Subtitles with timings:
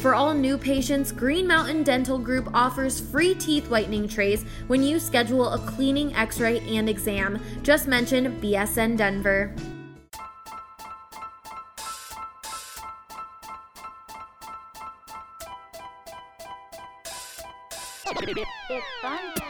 [0.00, 4.98] For all new patients, Green Mountain Dental Group offers free teeth whitening trays when you
[4.98, 7.38] schedule a cleaning, x ray, and exam.
[7.62, 9.54] Just mention BSN Denver.
[18.70, 19.49] It's fun.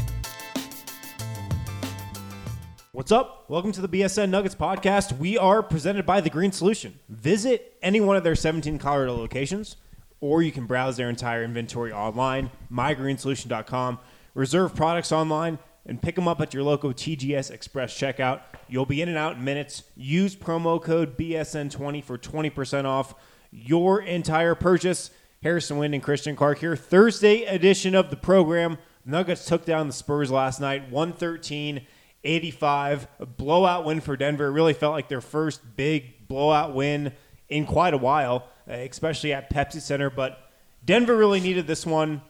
[2.93, 3.45] What's up?
[3.47, 5.17] Welcome to the BSN Nuggets podcast.
[5.17, 6.99] We are presented by The Green Solution.
[7.07, 9.77] Visit any one of their 17 Colorado locations,
[10.19, 13.97] or you can browse their entire inventory online, mygreensolution.com.
[14.33, 18.41] Reserve products online and pick them up at your local TGS Express checkout.
[18.67, 19.83] You'll be in and out in minutes.
[19.95, 23.15] Use promo code BSN20 for 20% off
[23.51, 25.11] your entire purchase.
[25.41, 26.75] Harrison Wind and Christian Clark here.
[26.75, 28.79] Thursday edition of the program.
[29.05, 31.87] Nuggets took down the Spurs last night, 113
[32.23, 33.07] 85.
[33.19, 34.47] A blowout win for Denver.
[34.47, 37.13] It really felt like their first big blowout win
[37.49, 40.09] in quite a while, uh, especially at Pepsi Center.
[40.09, 40.39] But
[40.83, 42.21] Denver really needed this one.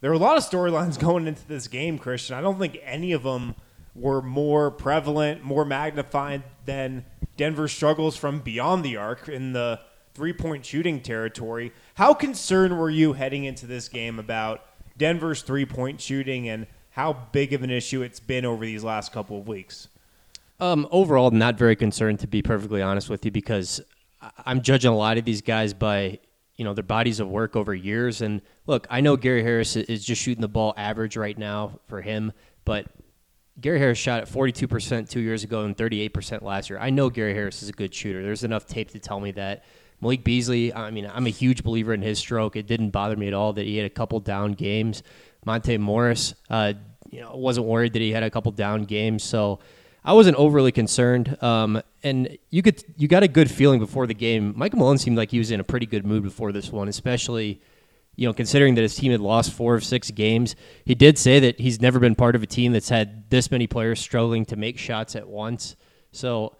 [0.00, 2.36] There were a lot of storylines going into this game, Christian.
[2.36, 3.54] I don't think any of them
[3.94, 7.04] were more prevalent, more magnified than
[7.36, 9.80] Denver's struggles from beyond the arc in the
[10.14, 11.72] three point shooting territory.
[11.94, 14.62] How concerned were you heading into this game about
[14.96, 16.66] Denver's three point shooting and
[16.98, 19.86] how big of an issue it's been over these last couple of weeks?
[20.58, 23.80] Um, overall, not very concerned to be perfectly honest with you because
[24.44, 26.18] I'm judging a lot of these guys by
[26.56, 28.20] you know their bodies of work over years.
[28.20, 32.02] And look, I know Gary Harris is just shooting the ball average right now for
[32.02, 32.32] him,
[32.64, 32.86] but
[33.60, 36.80] Gary Harris shot at 42% two years ago and 38% last year.
[36.80, 38.24] I know Gary Harris is a good shooter.
[38.24, 39.64] There's enough tape to tell me that.
[40.00, 42.54] Malik Beasley, I mean, I'm a huge believer in his stroke.
[42.54, 45.02] It didn't bother me at all that he had a couple down games.
[45.48, 46.74] Monte Morris, uh,
[47.10, 49.24] you know, wasn't worried that he had a couple down games.
[49.24, 49.60] So
[50.04, 51.42] I wasn't overly concerned.
[51.42, 54.52] Um, and you could you got a good feeling before the game.
[54.56, 57.62] Michael Malone seemed like he was in a pretty good mood before this one, especially
[58.14, 60.54] you know, considering that his team had lost four of six games,
[60.84, 63.68] he did say that he's never been part of a team that's had this many
[63.68, 65.76] players struggling to make shots at once.
[66.10, 66.56] So,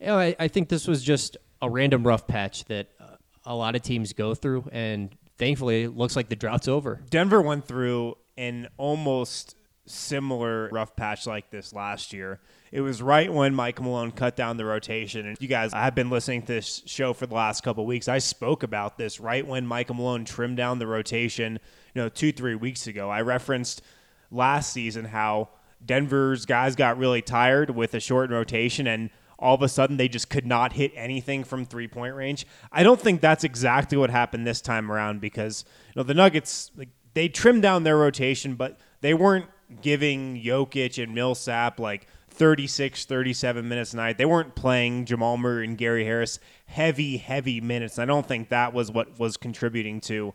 [0.00, 3.54] you know, I, I think this was just a random rough patch that uh, a
[3.54, 7.02] lot of teams go through, and thankfully, it looks like the drought's over.
[7.10, 9.56] Denver went through an almost
[9.86, 12.40] similar rough patch like this last year.
[12.70, 15.26] It was right when Mike Malone cut down the rotation.
[15.26, 18.08] And you guys I have been listening to this show for the last couple weeks.
[18.08, 21.58] I spoke about this right when Mike Malone trimmed down the rotation,
[21.94, 23.10] you know, two, three weeks ago.
[23.10, 23.82] I referenced
[24.30, 25.50] last season how
[25.84, 30.06] Denver's guys got really tired with a short rotation and all of a sudden they
[30.08, 32.46] just could not hit anything from three point range.
[32.70, 36.70] I don't think that's exactly what happened this time around because you know the Nuggets
[36.76, 39.46] like they trimmed down their rotation, but they weren't
[39.80, 44.18] giving Jokic and Millsap like 36, 37 minutes a night.
[44.18, 47.98] They weren't playing Jamal Murray and Gary Harris heavy, heavy minutes.
[47.98, 50.32] I don't think that was what was contributing to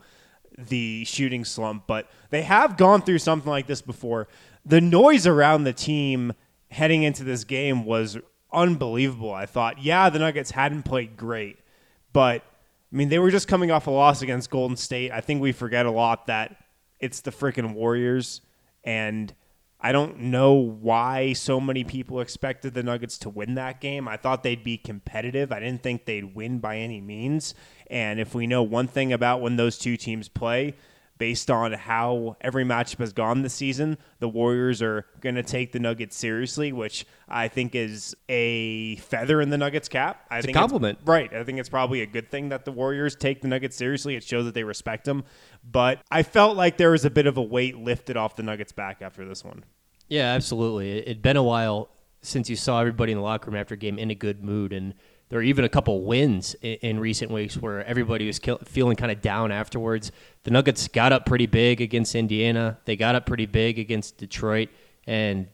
[0.58, 4.28] the shooting slump, but they have gone through something like this before.
[4.66, 6.34] The noise around the team
[6.70, 8.18] heading into this game was
[8.52, 9.34] unbelievable.
[9.34, 11.60] I thought, yeah, the Nuggets hadn't played great,
[12.14, 12.44] but
[12.92, 15.12] I mean, they were just coming off a loss against Golden State.
[15.12, 16.56] I think we forget a lot that
[17.00, 18.42] it's the freaking Warriors,
[18.84, 19.34] and
[19.80, 24.08] I don't know why so many people expected the Nuggets to win that game.
[24.08, 25.52] I thought they'd be competitive.
[25.52, 27.54] I didn't think they'd win by any means.
[27.92, 30.76] And if we know one thing about when those two teams play,
[31.18, 35.72] based on how every matchup has gone this season, the Warriors are going to take
[35.72, 40.25] the Nuggets seriously, which I think is a feather in the Nuggets cap.
[40.30, 41.00] I It's a think compliment.
[41.06, 41.34] right.
[41.34, 44.16] I think it's probably a good thing that the Warriors take the Nuggets seriously.
[44.16, 45.24] It shows that they respect them.
[45.69, 48.72] But I felt like there was a bit of a weight lifted off the Nuggets'
[48.72, 49.64] back after this one.
[50.08, 51.00] Yeah, absolutely.
[51.00, 51.90] It- It'd been a while
[52.22, 54.74] since you saw everybody in the locker room after a game in a good mood,
[54.74, 54.94] and
[55.30, 58.96] there were even a couple wins in, in recent weeks where everybody was kill, feeling
[58.96, 60.12] kind of down afterwards.
[60.44, 62.78] The Nuggets got up pretty big against Indiana.
[62.86, 64.70] They got up pretty big against Detroit,
[65.06, 65.48] and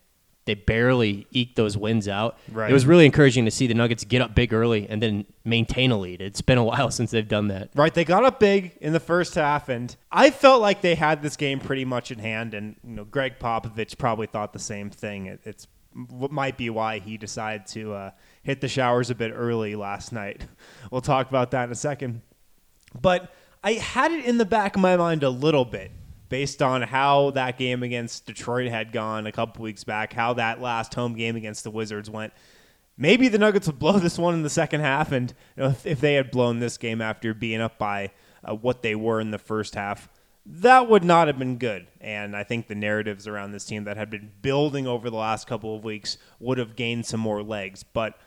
[0.45, 2.37] they barely eked those wins out.
[2.51, 2.69] Right.
[2.69, 5.91] It was really encouraging to see the Nuggets get up big early and then maintain
[5.91, 6.21] a lead.
[6.21, 7.69] It's been a while since they've done that.
[7.75, 11.21] Right, they got up big in the first half, and I felt like they had
[11.21, 12.53] this game pretty much in hand.
[12.53, 15.27] And you know, Gregg Popovich probably thought the same thing.
[15.27, 15.67] It, it's
[16.09, 18.11] what might be why he decided to uh,
[18.43, 20.45] hit the showers a bit early last night.
[20.91, 22.21] We'll talk about that in a second.
[23.01, 25.89] But I had it in the back of my mind a little bit
[26.29, 30.61] based on how that game against Detroit had gone a couple weeks back, how that
[30.61, 32.33] last home game against the Wizards went.
[32.97, 35.85] Maybe the Nuggets would blow this one in the second half, and you know, if,
[35.85, 38.11] if they had blown this game after being up by
[38.43, 40.09] uh, what they were in the first half,
[40.45, 41.87] that would not have been good.
[42.01, 45.47] And I think the narratives around this team that had been building over the last
[45.47, 47.83] couple of weeks would have gained some more legs.
[47.83, 48.17] But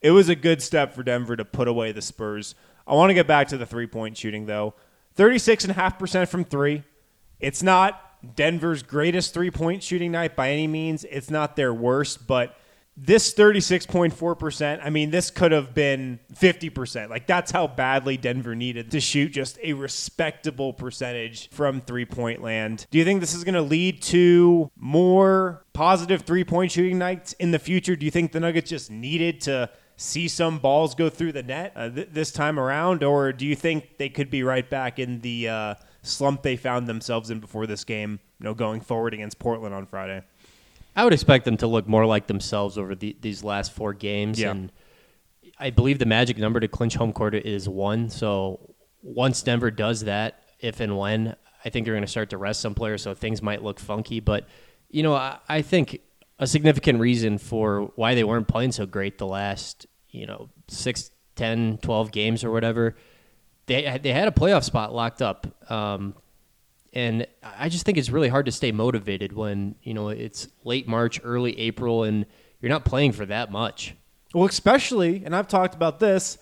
[0.00, 2.54] it was a good step for Denver to put away the Spurs.
[2.86, 4.74] I want to get back to the three point shooting, though.
[5.16, 6.84] 36.5% from three.
[7.40, 11.04] It's not Denver's greatest three point shooting night by any means.
[11.04, 12.56] It's not their worst, but
[13.00, 17.08] this 36.4%, I mean, this could have been 50%.
[17.08, 22.42] Like, that's how badly Denver needed to shoot just a respectable percentage from three point
[22.42, 22.86] land.
[22.90, 27.34] Do you think this is going to lead to more positive three point shooting nights
[27.34, 27.94] in the future?
[27.94, 31.72] Do you think the Nuggets just needed to see some balls go through the net
[31.76, 33.02] uh, th- this time around?
[33.02, 36.86] Or do you think they could be right back in the uh, slump they found
[36.86, 40.22] themselves in before this game, you know, going forward against Portland on Friday?
[40.96, 44.40] I would expect them to look more like themselves over the, these last four games.
[44.40, 44.52] Yeah.
[44.52, 44.72] And
[45.58, 48.08] I believe the magic number to clinch home court is one.
[48.08, 51.34] So once Denver does that, if and when,
[51.64, 54.20] I think they're going to start to rest some players, so things might look funky.
[54.20, 54.46] But,
[54.90, 56.00] you know, I, I think
[56.38, 61.10] a significant reason for why they weren't playing so great the last, you know, six,
[61.36, 62.96] 10, 12 games or whatever,
[63.66, 65.46] they, they had a playoff spot locked up.
[65.70, 66.14] Um,
[66.92, 70.88] and I just think it's really hard to stay motivated when you know it's late
[70.88, 72.24] March, early April, and
[72.60, 73.94] you're not playing for that much.
[74.34, 76.38] Well, especially, and I've talked about this,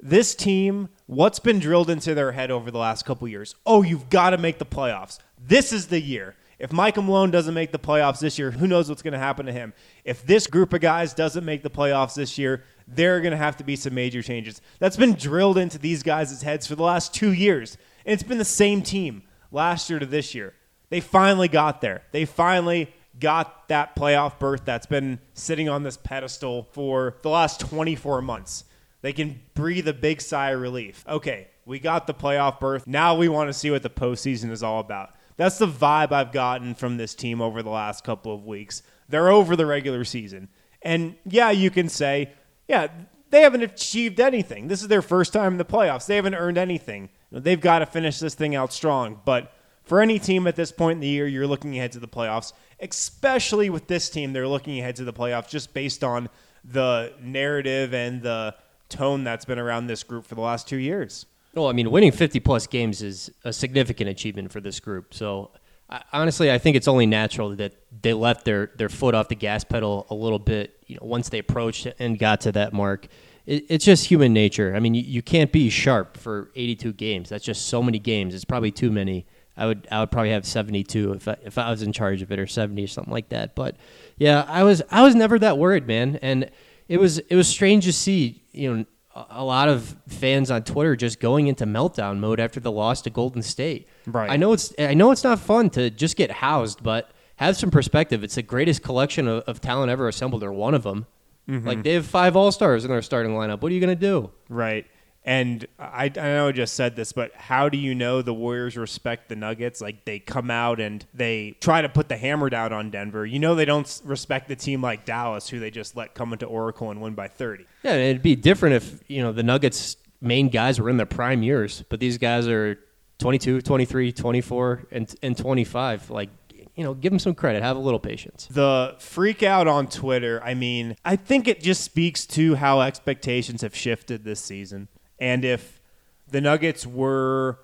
[0.00, 3.54] this team, what's been drilled into their head over the last couple years?
[3.64, 5.18] Oh, you've got to make the playoffs.
[5.40, 6.36] This is the year.
[6.58, 9.44] If Micah Malone doesn't make the playoffs this year, who knows what's going to happen
[9.46, 9.74] to him?
[10.04, 13.36] If this group of guys doesn't make the playoffs this year, there are going to
[13.36, 14.62] have to be some major changes.
[14.78, 17.76] That's been drilled into these guys' heads for the last two years.
[18.06, 20.54] And it's been the same team last year to this year.
[20.88, 22.04] They finally got there.
[22.12, 27.60] They finally got that playoff berth that's been sitting on this pedestal for the last
[27.60, 28.64] 24 months.
[29.02, 31.04] They can breathe a big sigh of relief.
[31.08, 32.86] Okay, we got the playoff berth.
[32.86, 35.15] Now we want to see what the postseason is all about.
[35.36, 38.82] That's the vibe I've gotten from this team over the last couple of weeks.
[39.08, 40.48] They're over the regular season.
[40.82, 42.32] And yeah, you can say,
[42.68, 42.88] yeah,
[43.30, 44.68] they haven't achieved anything.
[44.68, 46.06] This is their first time in the playoffs.
[46.06, 47.10] They haven't earned anything.
[47.30, 49.20] They've got to finish this thing out strong.
[49.24, 49.52] But
[49.82, 52.52] for any team at this point in the year, you're looking ahead to the playoffs,
[52.80, 56.28] especially with this team, they're looking ahead to the playoffs just based on
[56.64, 58.54] the narrative and the
[58.88, 61.26] tone that's been around this group for the last two years.
[61.56, 65.14] Well, I mean, winning 50 plus games is a significant achievement for this group.
[65.14, 65.52] So,
[65.88, 67.72] I, honestly, I think it's only natural that
[68.02, 70.78] they left their, their foot off the gas pedal a little bit.
[70.86, 73.06] You know, once they approached and got to that mark,
[73.46, 74.76] it, it's just human nature.
[74.76, 77.30] I mean, you, you can't be sharp for 82 games.
[77.30, 78.34] That's just so many games.
[78.34, 79.26] It's probably too many.
[79.56, 82.30] I would I would probably have 72 if I, if I was in charge of
[82.30, 83.54] it or 70 or something like that.
[83.54, 83.76] But
[84.18, 86.18] yeah, I was I was never that worried, man.
[86.20, 86.50] And
[86.88, 88.84] it was it was strange to see, you know,
[89.30, 93.10] a- lot of fans on Twitter just going into meltdown mode after the loss to
[93.10, 93.88] Golden State.
[94.06, 94.30] Right.
[94.30, 97.70] I know it's I know it's not fun to just get housed, but have some
[97.70, 98.24] perspective.
[98.24, 101.06] It's the greatest collection of, of talent ever assembled, or one of them.
[101.48, 101.66] Mm-hmm.
[101.66, 103.60] Like they have five All Stars in their starting lineup.
[103.60, 104.30] What are you gonna do?
[104.48, 104.86] Right.
[105.26, 108.76] And I, I know I just said this, but how do you know the Warriors
[108.76, 109.80] respect the Nuggets?
[109.80, 113.26] Like they come out and they try to put the hammer down on Denver.
[113.26, 116.46] You know they don't respect the team like Dallas, who they just let come into
[116.46, 117.66] Oracle and win by 30.
[117.82, 121.42] Yeah, it'd be different if you know the Nuggets main guys were in their prime
[121.42, 122.78] years, but these guys are
[123.18, 126.08] 22, 23, 24, and and 25.
[126.08, 126.30] Like,
[126.76, 127.64] you know, give them some credit.
[127.64, 128.46] Have a little patience.
[128.48, 133.62] The freak out on Twitter, I mean, I think it just speaks to how expectations
[133.62, 134.86] have shifted this season.
[135.18, 135.80] And if
[136.28, 137.58] the Nuggets were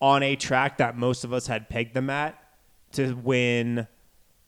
[0.00, 2.38] on a track that most of us had pegged them at
[2.92, 3.86] to win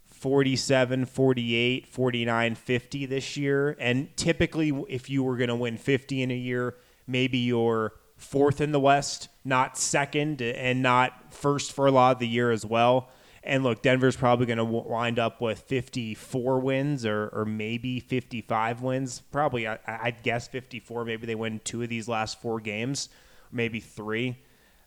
[0.06, 6.22] 47, 48, 49, 50 this year, and typically if you were going to win 50
[6.22, 6.76] in a year,
[7.06, 12.18] maybe you're fourth in the West, not second, and not first for a lot of
[12.20, 13.10] the year as well.
[13.46, 18.80] And look, Denver's probably going to wind up with 54 wins or, or maybe 55
[18.80, 19.20] wins.
[19.30, 21.04] Probably, I, I'd guess 54.
[21.04, 23.10] Maybe they win two of these last four games,
[23.52, 24.38] maybe three.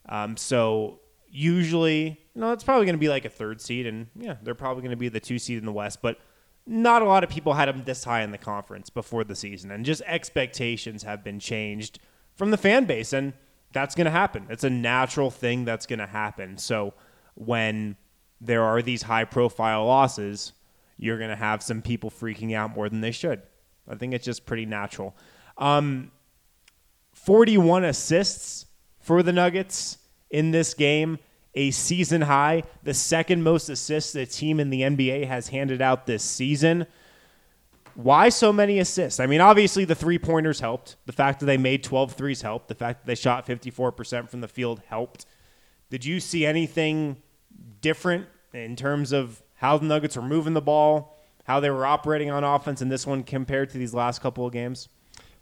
[0.09, 4.37] Um, so usually, no, it's probably going to be like a third seed, and yeah,
[4.41, 6.01] they're probably going to be the two seed in the West.
[6.01, 6.19] But
[6.65, 9.71] not a lot of people had them this high in the conference before the season,
[9.71, 11.99] and just expectations have been changed
[12.35, 13.33] from the fan base, and
[13.71, 14.47] that's going to happen.
[14.49, 16.57] It's a natural thing that's going to happen.
[16.57, 16.93] So
[17.35, 17.95] when
[18.39, 20.53] there are these high profile losses,
[20.97, 23.41] you're going to have some people freaking out more than they should.
[23.87, 25.15] I think it's just pretty natural.
[25.57, 26.11] Um,
[27.13, 28.65] 41 assists
[28.99, 29.97] for the Nuggets
[30.29, 31.19] in this game,
[31.55, 36.05] a season high, the second most assists the team in the NBA has handed out
[36.05, 36.85] this season.
[37.95, 39.19] Why so many assists?
[39.19, 40.97] I mean, obviously the three pointers helped.
[41.07, 42.67] The fact that they made 12 threes helped.
[42.67, 45.25] The fact that they shot 54% from the field helped.
[45.89, 47.17] Did you see anything
[47.81, 52.29] different in terms of how the Nuggets were moving the ball, how they were operating
[52.29, 54.89] on offense in this one compared to these last couple of games?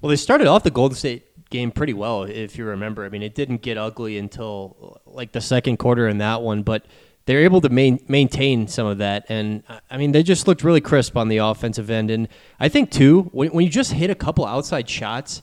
[0.01, 3.05] Well, they started off the Golden State game pretty well, if you remember.
[3.05, 6.85] I mean, it didn't get ugly until like the second quarter in that one, but
[7.25, 9.25] they're able to main, maintain some of that.
[9.29, 12.11] And I mean, they just looked really crisp on the offensive end.
[12.11, 12.27] And
[12.59, 15.41] I think, too, when, when you just hit a couple outside shots,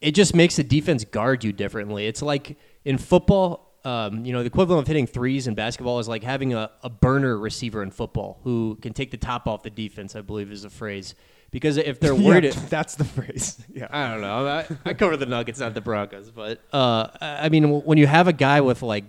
[0.00, 2.06] it just makes the defense guard you differently.
[2.06, 6.08] It's like in football, um, you know, the equivalent of hitting threes in basketball is
[6.08, 9.70] like having a, a burner receiver in football who can take the top off the
[9.70, 11.14] defense, I believe is a phrase.
[11.50, 13.62] Because if they're worried, Yeah, that's the phrase.
[13.74, 13.88] Yeah.
[13.90, 14.46] I don't know.
[14.46, 16.30] I, I cover the Nuggets, not the Broncos.
[16.30, 19.04] But uh, I mean, when you have a guy with like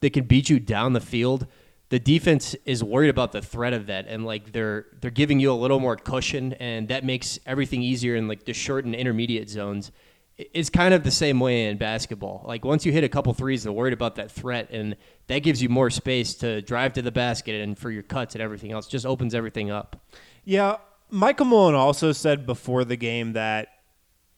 [0.00, 1.46] that can beat you down the field,
[1.88, 5.52] the defense is worried about the threat of that, and like they're they're giving you
[5.52, 9.50] a little more cushion, and that makes everything easier in like the short and intermediate
[9.50, 9.92] zones.
[10.38, 12.44] It's kind of the same way in basketball.
[12.46, 14.96] Like once you hit a couple threes, they're worried about that threat, and
[15.26, 18.42] that gives you more space to drive to the basket and for your cuts and
[18.42, 18.86] everything else.
[18.86, 20.00] Just opens everything up.
[20.44, 20.78] Yeah,
[21.10, 23.68] Michael Malone also said before the game that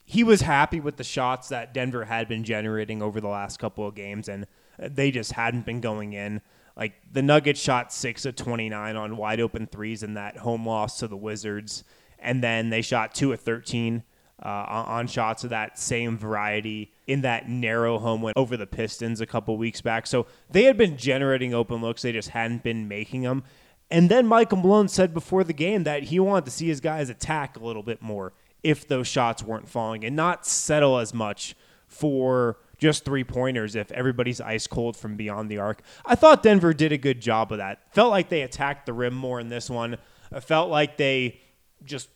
[0.04, 3.86] he was happy with the shots that Denver had been generating over the last couple
[3.86, 4.46] of games, and
[4.82, 6.42] uh, they just hadn't been going in.
[6.76, 10.98] Like the Nuggets shot six of 29 on wide open threes in that home loss
[10.98, 11.84] to the Wizards,
[12.18, 14.02] and then they shot two of 13
[14.44, 19.20] uh, on shots of that same variety in that narrow home win over the Pistons
[19.20, 20.06] a couple weeks back.
[20.06, 23.44] So they had been generating open looks, they just hadn't been making them.
[23.90, 27.08] And then Michael Malone said before the game that he wanted to see his guys
[27.08, 28.32] attack a little bit more
[28.62, 31.54] if those shots weren't falling and not settle as much
[31.86, 35.82] for just three pointers if everybody's ice cold from beyond the arc.
[36.04, 37.82] I thought Denver did a good job of that.
[37.94, 39.96] Felt like they attacked the rim more in this one.
[40.32, 41.40] I felt like they
[41.84, 42.08] just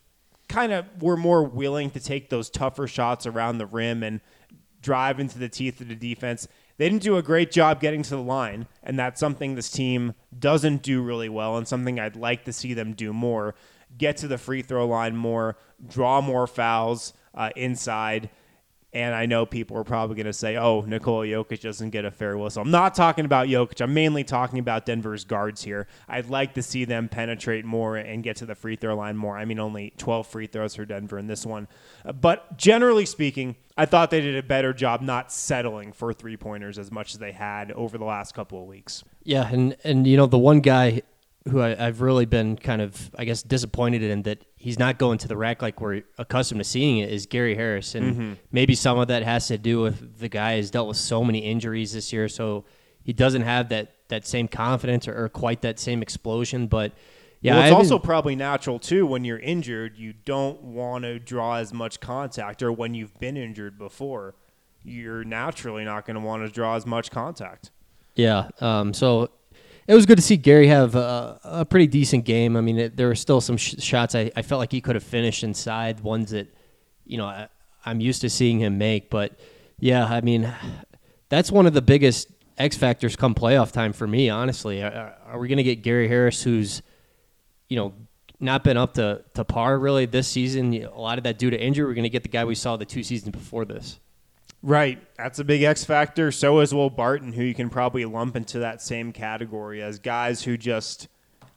[0.49, 4.21] kind of were more willing to take those tougher shots around the rim and
[4.81, 6.49] drive into the teeth of the defense.
[6.77, 10.15] They didn't do a great job getting to the line, and that's something this team
[10.39, 13.55] doesn't do really well, and something I'd like to see them do more.
[13.97, 18.31] Get to the free throw line more, draw more fouls uh, inside.
[18.93, 22.11] And I know people are probably going to say, oh, Nikola Jokic doesn't get a
[22.11, 22.63] fair whistle.
[22.63, 23.83] I'm not talking about Jokic.
[23.83, 25.87] I'm mainly talking about Denver's guards here.
[26.09, 29.37] I'd like to see them penetrate more and get to the free throw line more.
[29.37, 31.69] I mean, only 12 free throws for Denver in this one.
[32.05, 36.39] Uh, but generally speaking, I thought they did a better job not settling for three
[36.39, 39.05] pointers as much as they had over the last couple of weeks.
[39.23, 41.03] Yeah, and and you know the one guy
[41.49, 45.19] who I, have really been kind of I guess disappointed in that he's not going
[45.19, 48.33] to the rack like we're accustomed to seeing it is Gary Harris, and Mm-hmm.
[48.53, 51.39] maybe some of that has to do with the guy has dealt with so many
[51.41, 52.65] injuries this year, so
[53.03, 56.67] he doesn't have that that same confidence or, or quite that same explosion.
[56.67, 56.93] But
[57.41, 59.97] yeah, well, it's also probably natural too when you're injured.
[59.97, 64.35] You don't want to draw as much contact, or when you've been injured before,
[64.83, 67.71] you're naturally not going to want to draw as much contact.
[68.17, 68.49] Yeah.
[68.61, 69.31] Um, so
[69.89, 72.57] it was good to see Gary have a, a pretty decent game.
[72.57, 74.95] I mean, it, there were still some sh- shots I, I felt like he could
[74.97, 76.55] have finished inside, ones that,
[77.07, 77.49] you know, I,
[77.87, 79.09] I'm used to seeing him make.
[79.09, 79.33] But
[79.81, 80.53] yeah, I mean,
[81.31, 82.29] that's one of the biggest
[82.59, 84.83] X factors come playoff time for me, honestly.
[84.83, 86.83] Are, are we going to get Gary Harris, who's,
[87.71, 87.95] you know,
[88.41, 90.75] not been up to, to par really this season?
[90.75, 91.87] A lot of that due to injury.
[91.87, 93.99] We're going to get the guy we saw the two seasons before this.
[94.63, 95.01] Right.
[95.17, 96.33] That's a big X factor.
[96.33, 100.43] So is Will Barton, who you can probably lump into that same category as guys
[100.43, 101.09] who just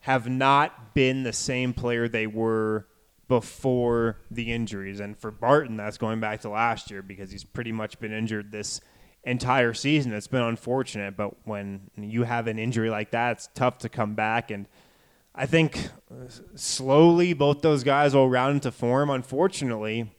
[0.02, 2.88] have not been the same player they were
[3.28, 5.00] before the injuries.
[5.00, 8.52] And for Barton, that's going back to last year because he's pretty much been injured
[8.52, 8.82] this
[9.24, 10.14] entire season.
[10.14, 14.16] It's been unfortunate, but when you have an injury like that, it's tough to come
[14.16, 14.52] back.
[14.52, 14.68] And
[15.34, 15.90] I think
[16.56, 19.10] slowly both those guys will round into form.
[19.10, 20.12] Unfortunately,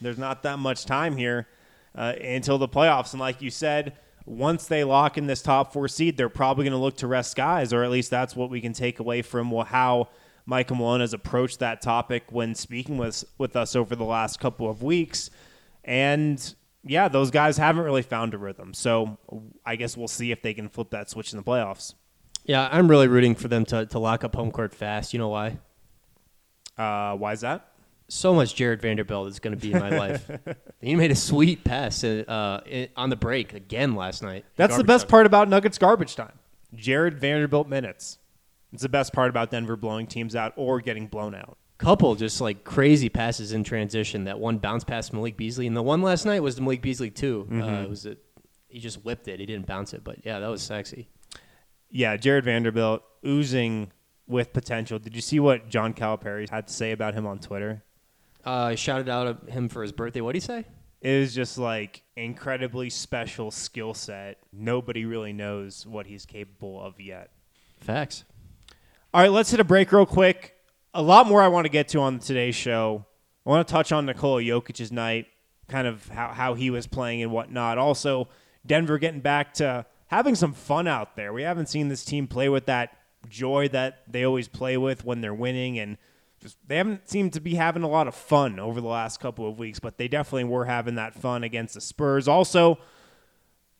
[0.00, 1.46] there's not that much time here
[1.94, 3.12] uh, until the playoffs.
[3.12, 3.94] And like you said,
[4.24, 7.36] once they lock in this top four seed, they're probably going to look to rest
[7.36, 10.08] guys, or at least that's what we can take away from well, how
[10.46, 14.68] Michael Malone has approached that topic when speaking with with us over the last couple
[14.68, 15.30] of weeks.
[15.84, 18.74] And yeah, those guys haven't really found a rhythm.
[18.74, 19.18] So
[19.64, 21.94] I guess we'll see if they can flip that switch in the playoffs.
[22.44, 25.12] Yeah, I'm really rooting for them to, to lock up home court fast.
[25.12, 25.58] You know why?
[26.76, 27.71] Uh, why is that?
[28.14, 30.30] So much Jarred Vanderbilt is going to be in my life.
[30.82, 34.44] He made a sweet pass uh, uh, on the break again last night.
[34.56, 35.10] That's the best time.
[35.10, 36.32] part about Nuggets garbage time.
[36.74, 38.18] Jarred Vanderbilt minutes.
[38.72, 41.56] It's the best part about Denver blowing teams out or getting blown out.
[41.78, 44.24] Couple just like crazy passes in transition.
[44.24, 47.10] That one bounce past Malik Beasley, and the one last night was the Malik Beasley
[47.10, 47.46] too.
[47.48, 47.74] Uh, Mm-hmm.
[47.84, 48.16] it was a,
[48.68, 49.38] he just whipped it.
[49.40, 51.08] He didn't bounce it, but yeah, that was sexy.
[51.90, 53.92] Yeah, Jarred Vanderbilt oozing
[54.26, 54.98] with potential.
[54.98, 57.84] Did you see what John Calipari had to say about him on Twitter?
[58.44, 60.20] Uh, I shouted out at him for his birthday.
[60.20, 60.64] What did he say?
[61.00, 64.38] It was just like incredibly special skill set.
[64.52, 67.30] Nobody really knows what he's capable of yet.
[67.80, 68.24] Facts.
[69.12, 70.54] All right, let's hit a break real quick.
[70.94, 73.04] A lot more I want to get to on today's show.
[73.44, 75.26] I want to touch on Nikola Jokic's night,
[75.68, 77.78] kind of how, how he was playing and whatnot.
[77.78, 78.28] Also,
[78.64, 81.32] Denver getting back to having some fun out there.
[81.32, 82.96] We haven't seen this team play with that
[83.28, 85.98] joy that they always play with when they're winning, and
[86.42, 89.48] just, they haven't seemed to be having a lot of fun over the last couple
[89.48, 92.26] of weeks, but they definitely were having that fun against the Spurs.
[92.28, 92.78] Also,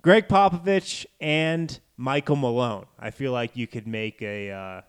[0.00, 2.86] Gregg Popovich and Michael Malone.
[2.98, 4.80] I feel like you could make a uh,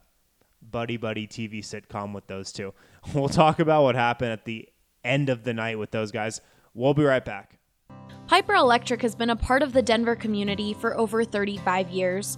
[0.61, 2.73] buddy buddy TV sitcom with those two.
[3.13, 4.69] We'll talk about what happened at the
[5.03, 6.39] end of the night with those guys.
[6.73, 7.59] We'll be right back.
[8.27, 12.37] Piper Electric has been a part of the Denver community for over 35 years.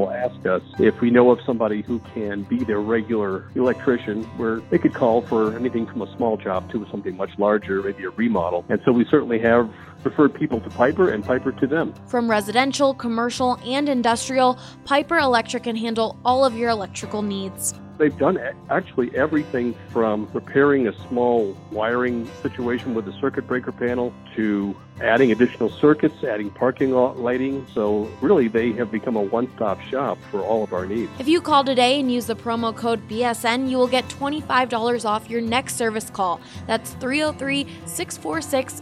[0.09, 4.77] ask us if we know of somebody who can be their regular electrician, where they
[4.77, 8.65] could call for anything from a small job to something much larger, maybe a remodel.
[8.69, 9.69] And so we certainly have
[10.03, 11.93] referred people to Piper and Piper to them.
[12.07, 17.73] From residential, commercial, and industrial, Piper Electric can handle all of your electrical needs.
[17.97, 18.39] They've done
[18.71, 25.31] actually everything from repairing a small wiring situation with the circuit breaker panel to adding
[25.31, 27.65] additional circuits, adding parking lot lighting.
[27.73, 31.11] So really, they have become a one-stop shop for all of our needs.
[31.19, 35.29] If you call today and use the promo code BSN, you will get $25 off
[35.29, 36.41] your next service call.
[36.65, 38.81] That's 303 646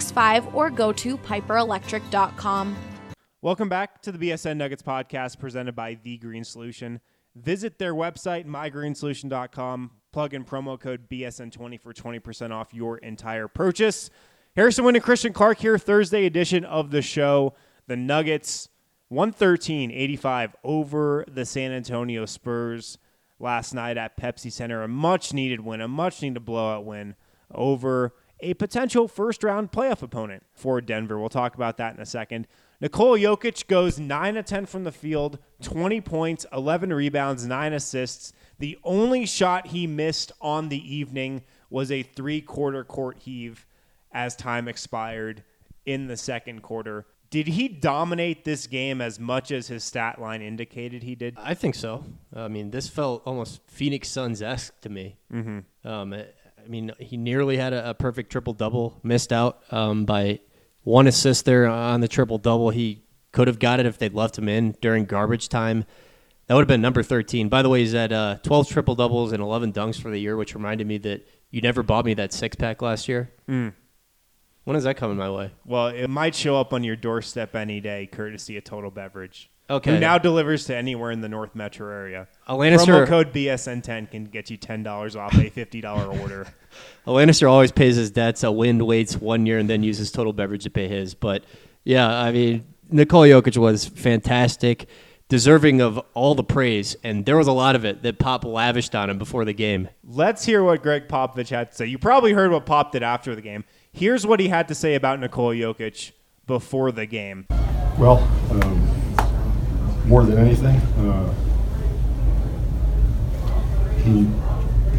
[0.00, 2.76] 6765 or go to piperelectric.com.
[3.42, 7.00] Welcome back to the BSN Nuggets podcast presented by The Green Solution.
[7.34, 9.90] Visit their website, mygreensolution.com.
[10.12, 14.10] Plug in promo code BSN20 for 20% off your entire purchase.
[14.56, 17.54] Harrison Wind and Christian Clark here, Thursday edition of the show.
[17.86, 18.70] The Nuggets
[19.08, 22.98] 113 85 over the San Antonio Spurs
[23.38, 24.82] last night at Pepsi Center.
[24.82, 27.14] A much needed win, a much needed blowout win
[27.54, 31.18] over a potential first round playoff opponent for Denver.
[31.18, 32.46] We'll talk about that in a second.
[32.80, 38.32] Nikola Jokic goes 9 of 10 from the field, 20 points, 11 rebounds, 9 assists.
[38.58, 43.66] The only shot he missed on the evening was a three quarter court heave
[44.12, 45.42] as time expired
[45.84, 47.06] in the second quarter.
[47.30, 51.36] Did he dominate this game as much as his stat line indicated he did?
[51.36, 52.04] I think so.
[52.34, 55.16] I mean, this felt almost Phoenix Suns esque to me.
[55.32, 55.88] Mm-hmm.
[55.88, 56.14] Um,
[56.66, 60.40] I mean, he nearly had a, a perfect triple double, missed out um, by
[60.82, 62.70] one assist there on the triple double.
[62.70, 65.84] He could have got it if they'd left him in during garbage time.
[66.46, 67.48] That would have been number 13.
[67.48, 70.36] By the way, he's at uh, 12 triple doubles and 11 dunks for the year,
[70.36, 73.32] which reminded me that you never bought me that six pack last year.
[74.64, 75.52] When is that coming my way?
[75.64, 79.50] Well, it might show up on your doorstep any day, courtesy of Total Beverage.
[79.68, 79.94] Okay.
[79.94, 82.28] Who now delivers to anywhere in the North Metro area.
[82.46, 86.46] A Lannister- Promo code BSN10 can get you ten dollars off a fifty dollar order.
[87.06, 88.44] A Lannister always pays his debts.
[88.44, 91.14] A Wind waits one year and then uses total beverage to pay his.
[91.14, 91.42] But
[91.82, 94.88] yeah, I mean, Nikola Jokic was fantastic,
[95.28, 98.94] deserving of all the praise, and there was a lot of it that Pop lavished
[98.94, 99.88] on him before the game.
[100.04, 101.86] Let's hear what Gregg Popovich had to say.
[101.86, 103.64] You probably heard what Pop did after the game.
[103.92, 106.12] Here's what he had to say about Nikola Jokic
[106.46, 107.46] before the game.
[107.98, 108.18] Well,
[108.50, 108.85] um,
[110.06, 111.34] more than anything, uh,
[114.04, 114.26] he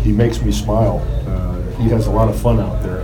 [0.04, 1.00] he makes me smile.
[1.28, 3.00] Uh, he has a lot of fun out there,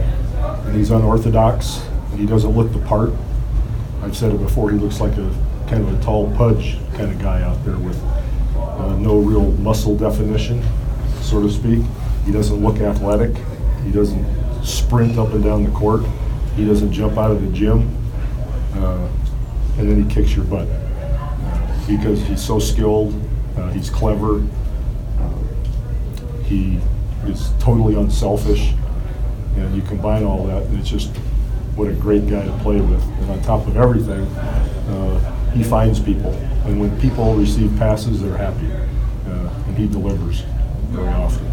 [0.65, 1.81] and he's unorthodox.
[2.15, 3.11] He doesn't look the part.
[4.01, 4.69] I've said it before.
[4.69, 5.33] He looks like a
[5.67, 8.01] kind of a tall pudge kind of guy out there with
[8.57, 10.61] uh, no real muscle definition,
[11.21, 11.83] so to speak.
[12.25, 13.35] He doesn't look athletic.
[13.83, 16.03] He doesn't sprint up and down the court.
[16.55, 17.89] He doesn't jump out of the gym,
[18.75, 19.09] uh,
[19.77, 20.67] and then he kicks your butt
[21.87, 23.13] because he's so skilled.
[23.57, 24.37] Uh, he's clever.
[25.19, 26.79] Uh, he
[27.25, 28.73] is totally unselfish,
[29.55, 31.09] and you combine all that, and it's just
[31.75, 33.03] what a great guy to play with.
[33.03, 36.33] And on top of everything, uh, he finds people,
[36.65, 38.71] and when people receive passes, they're happy,
[39.27, 40.41] uh, and he delivers
[40.89, 41.52] very often.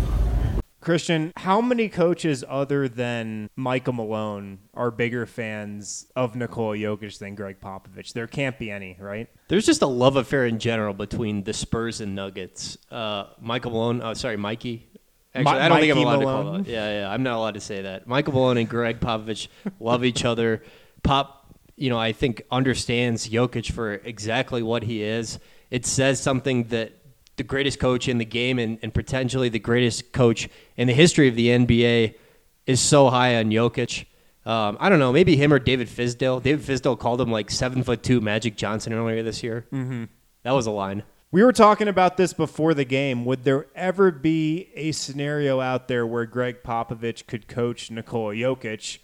[0.90, 7.36] Christian, how many coaches other than Michael Malone are bigger fans of Nikola Jokic than
[7.36, 8.12] Gregg Popovich?
[8.12, 9.28] There can't be any, right?
[9.46, 12.76] There's just a love affair in general between the Spurs and Nuggets.
[12.90, 14.88] Uh, Michael Malone, oh, sorry, Mikey.
[15.32, 16.44] Actually, Mi- I don't think I'm allowed Malone?
[16.44, 16.66] to call it.
[16.66, 18.08] Yeah, yeah, I'm not allowed to say that.
[18.08, 19.46] Michael Malone and Gregg Popovich
[19.78, 20.64] love each other.
[21.04, 25.38] Pop, you know, I think understands Jokic for exactly what he is.
[25.70, 26.94] It says something that
[27.36, 31.28] the greatest coach in the game and, and potentially the greatest coach in the history
[31.28, 32.14] of the NBA
[32.66, 34.06] is so high on Jokic.
[34.46, 36.42] Um, I don't know, maybe him or David Fizdale.
[36.42, 39.66] David Fizdale called him like seven foot two Magic Johnson earlier this year.
[39.72, 40.08] Mhm.
[40.42, 41.02] That was a line.
[41.32, 43.24] We were talking about this before the game.
[43.24, 48.98] Would there ever be a scenario out there where Gregg Popovich could coach Nikola Jokic?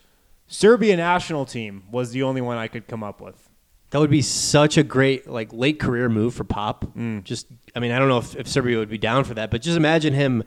[0.49, 3.46] Serbia national team was the only one I could come up with.
[3.91, 6.97] That would be such a great like late career move for Pop.
[7.23, 9.63] Just, I mean, I don't know if, if Serbia would be down for that, but
[9.63, 10.45] just imagine him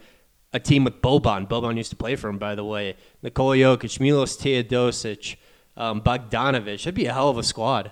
[0.52, 1.48] a team with Boban.
[1.48, 2.96] Boban used to play for him, by the way.
[3.22, 5.38] Nikola Jokic, Milos Teodosic,
[5.78, 6.80] um, Bogdanovic.
[6.80, 7.92] That'd be a hell of a squad.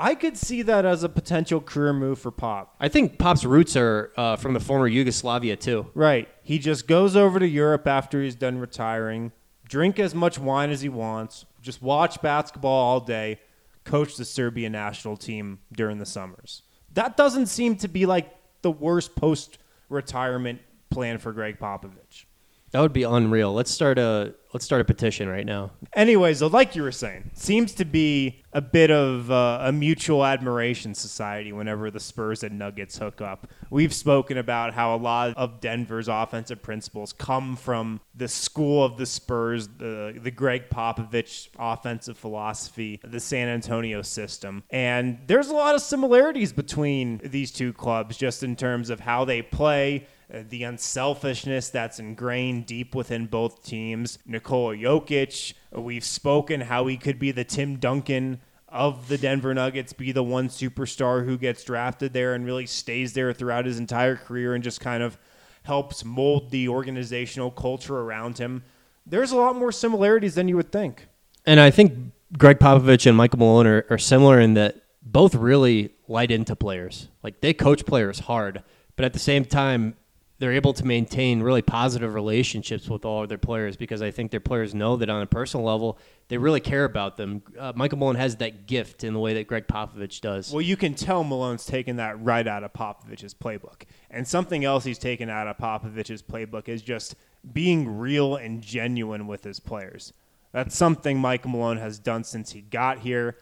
[0.00, 2.76] I could see that as a potential career move for Pop.
[2.78, 5.90] I think Pop's roots are uh, from the former Yugoslavia too.
[5.94, 6.28] Right.
[6.42, 9.32] He just goes over to Europe after he's done retiring,
[9.68, 13.40] drink as much wine as he wants, just watch basketball all day,
[13.88, 16.62] coach the Serbia national team during the summers.
[16.92, 22.24] That doesn't seem to be like the worst post retirement plan for Gregg Popovich.
[22.70, 23.52] That would be unreal.
[23.54, 25.70] Let's start a let's start a petition right now.
[25.94, 30.94] Anyways, like you were saying, seems to be a bit of uh, a mutual admiration
[30.94, 33.46] society whenever the Spurs and Nuggets hook up.
[33.70, 38.96] We've spoken about how a lot of Denver's offensive principles come from the school of
[38.96, 45.54] the Spurs, the the Gregg Popovich offensive philosophy, the San Antonio system, and there's a
[45.54, 50.62] lot of similarities between these two clubs, just in terms of how they play the
[50.62, 54.18] unselfishness that's ingrained deep within both teams.
[54.26, 59.54] Nikola Jokic, uh, we've spoken how he could be the Tim Duncan of the Denver
[59.54, 63.78] Nuggets, be the one superstar who gets drafted there and really stays there throughout his
[63.78, 65.18] entire career and just kind of
[65.62, 68.62] helps mold the organizational culture around him.
[69.06, 71.08] There's a lot more similarities than you would think.
[71.46, 75.94] And I think Gregg Popovich and Michael Malone are, are similar in that both really
[76.06, 77.08] light into players.
[77.22, 78.62] Like they coach players hard,
[78.96, 79.96] but at the same time,
[80.38, 84.30] they're able to maintain really positive relationships with all of their players because I think
[84.30, 85.98] their players know that on a personal level,
[86.28, 87.42] they really care about them.
[87.58, 90.52] Uh, Michael Malone has that gift in the way that Gregg Popovich does.
[90.52, 93.82] Well, you can tell Malone's taken that right out of Popovich's playbook.
[94.10, 97.16] And something else he's taken out of Popovich's playbook is just
[97.52, 100.12] being real and genuine with his players.
[100.52, 103.36] That's something Michael Malone has done since he got here.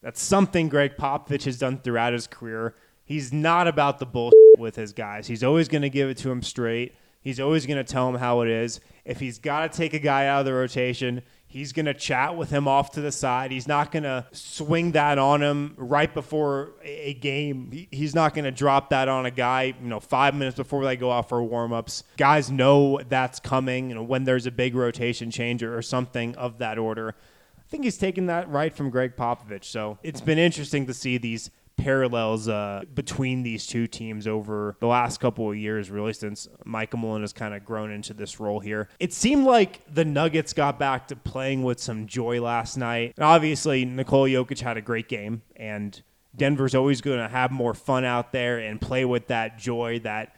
[0.00, 2.76] That's something Gregg Popovich has done throughout his career.
[3.06, 5.28] He's not about the bullshit with his guys.
[5.28, 6.94] He's always going to give it to him straight.
[7.22, 8.80] He's always going to tell him how it is.
[9.04, 12.36] If he's got to take a guy out of the rotation, he's going to chat
[12.36, 13.50] with him off to the side.
[13.50, 17.88] He's not going to swing that on him right before a game.
[17.90, 20.96] He's not going to drop that on a guy, you know, five minutes before they
[20.96, 22.04] go out for warm-ups.
[22.16, 26.58] Guys know that's coming, you know, when there's a big rotation change or something of
[26.58, 27.14] that order.
[27.58, 29.64] I think he's taken that right from Gregg Popovich.
[29.64, 34.86] So it's been interesting to see these parallels uh, between these two teams over the
[34.86, 38.60] last couple of years, really, since Michael Malone has kind of grown into this role
[38.60, 38.88] here.
[38.98, 43.12] It seemed like the Nuggets got back to playing with some joy last night.
[43.16, 46.02] And obviously, Nikola Jokic had a great game, and
[46.34, 50.34] Denver's always going to have more fun out there and play with that joy that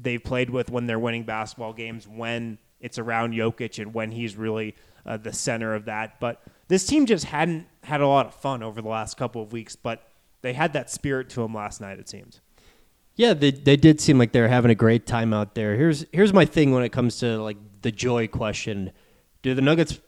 [0.00, 4.36] they've played with when they're winning basketball games when it's around Jokic and when he's
[4.36, 4.74] really
[5.04, 6.20] uh, the center of that.
[6.20, 9.52] But this team just hadn't had a lot of fun over the last couple of
[9.52, 10.09] weeks, but
[10.42, 12.40] they had that spirit to them last night, it seems.
[13.16, 15.76] Yeah, they they did seem like they're having a great time out there.
[15.76, 18.92] Here's here's my thing when it comes to like the joy question.
[19.42, 20.00] Do the Nuggets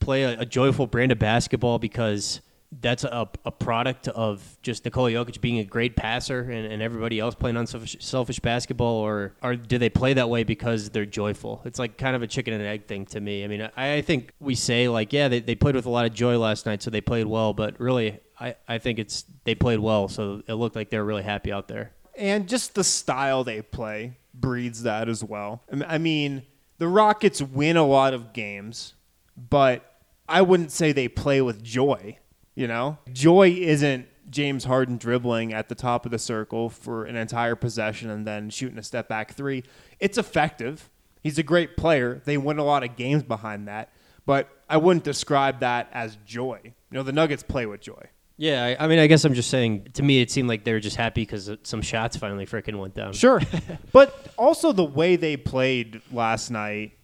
[0.00, 2.40] play a, a joyful brand of basketball because
[2.80, 7.20] that's a, a product of just Nikola Jokic being a great passer and, and everybody
[7.20, 11.62] else playing unselfish selfish basketball, or or do they play that way because they're joyful?
[11.64, 13.44] It's like kind of a chicken and egg thing to me.
[13.44, 16.06] I mean, I, I think we say like, yeah, they, they played with a lot
[16.06, 19.54] of joy last night, so they played well, but really, I, I think it's they
[19.54, 21.92] played well, so it looked like they were really happy out there.
[22.16, 25.62] And just the style they play breeds that as well.
[25.86, 26.42] I mean,
[26.78, 28.94] the Rockets win a lot of games,
[29.36, 29.94] but
[30.28, 32.18] I wouldn't say they play with joy.
[32.54, 37.16] You know, joy isn't James Harden dribbling at the top of the circle for an
[37.16, 39.64] entire possession and then shooting a step back three.
[40.00, 40.88] It's effective.
[41.22, 42.22] He's a great player.
[42.24, 43.90] They win a lot of games behind that,
[44.26, 46.60] but I wouldn't describe that as joy.
[46.64, 48.08] You know, the Nuggets play with joy.
[48.36, 49.88] Yeah, I, I mean, I guess I'm just saying.
[49.94, 52.94] To me, it seemed like they were just happy because some shots finally freaking went
[52.94, 53.12] down.
[53.12, 53.40] Sure.
[53.92, 56.98] but also the way they played last night.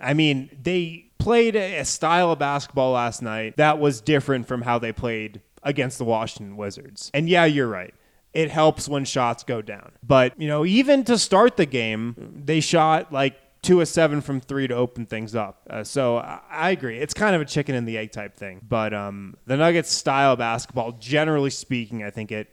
[0.00, 4.78] I mean, they played a style of basketball last night that was different from how
[4.78, 7.10] they played against the Washington Wizards.
[7.14, 7.94] And yeah, you're right.
[8.34, 9.92] It helps when shots go down.
[10.02, 14.38] But, you know, even to start the game, they shot like two of seven from
[14.38, 15.66] three to open things up.
[15.70, 16.98] Uh, so I, I agree.
[16.98, 18.60] It's kind of a chicken and the egg type thing.
[18.68, 22.48] But um, the Nuggets style basketball, generally speaking, I think it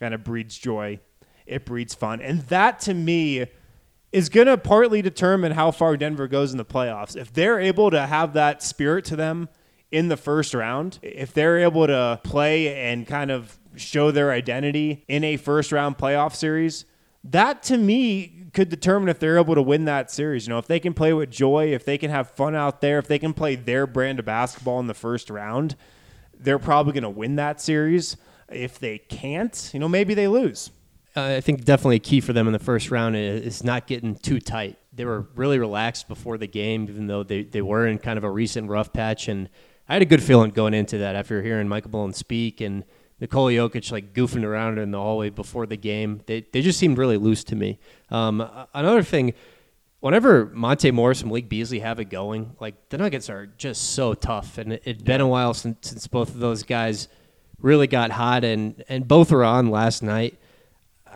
[0.00, 0.98] kind of breeds joy.
[1.46, 2.20] It breeds fun.
[2.20, 3.46] And that to me
[4.16, 7.14] is going to partly determine how far Denver goes in the playoffs.
[7.14, 9.50] If they're able to have that spirit to them
[9.92, 15.04] in the first round, if they're able to play and kind of show their identity
[15.06, 16.86] in a first round playoff series,
[17.24, 20.46] that to me could determine if they're able to win that series.
[20.46, 22.98] You know, if they can play with joy, if they can have fun out there,
[22.98, 25.76] if they can play their brand of basketball in the first round,
[26.32, 28.16] they're probably going to win that series.
[28.48, 30.70] If they can't, you know, maybe they lose.
[31.16, 34.16] Uh, I think definitely a key for them in the first round is, not getting
[34.16, 34.78] too tight.
[34.92, 38.24] They were really relaxed before the game, even though they, they were in kind of
[38.24, 39.26] a recent rough patch.
[39.28, 39.48] And
[39.88, 42.84] I had a good feeling going into that after hearing Michael Malone speak and
[43.18, 46.20] Nikola Jokic like goofing around in the hallway before the game.
[46.26, 47.78] They, they just seemed really loose to me.
[48.10, 49.32] Um, another thing,
[50.00, 54.12] whenever Monte Morris and Malik Beasley have it going, like the Nuggets are just so
[54.12, 54.58] tough.
[54.58, 57.08] And it, it's been a while since, since both of those guys
[57.58, 60.38] really got hot, and, and both were on last night.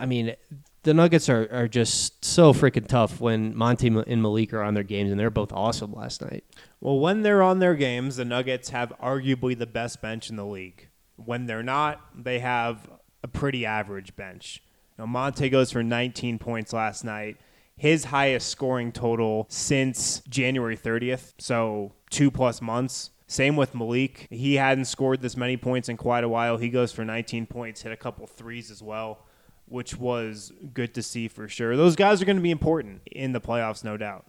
[0.01, 0.35] I mean,
[0.81, 4.83] the Nuggets are, are just so freaking tough when Monty and Malik are on their
[4.83, 6.43] games, and they're both awesome last night.
[6.79, 10.45] Well, when they're on their games, the Nuggets have arguably the best bench in the
[10.45, 10.89] league.
[11.17, 12.89] When they're not, they have
[13.23, 14.63] a pretty average bench.
[14.97, 17.37] Now, Monte goes for 19 points last night,
[17.77, 23.11] his highest scoring total since January 30th, so two plus months.
[23.27, 24.27] Same with Malik.
[24.29, 26.57] He hadn't scored this many points in quite a while.
[26.57, 29.25] He goes for 19 points, hit a couple threes as well,
[29.71, 31.77] which was good to see for sure.
[31.77, 34.25] Those guys are going to be important in the playoffs, no doubt.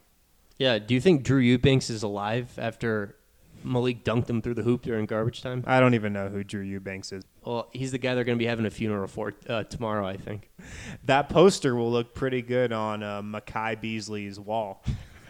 [0.59, 3.17] Yeah, do you think Drew Eubanks is alive after
[3.65, 5.65] Malik dunked him through the hoop during garbage time?
[5.67, 7.25] I don't even know who Drew Eubanks is.
[7.45, 10.17] Well, he's the guy they're going to be having a funeral for uh, tomorrow, I
[10.17, 10.49] think.
[11.05, 14.85] That poster will look pretty good on uh, Makai Beasley's wall.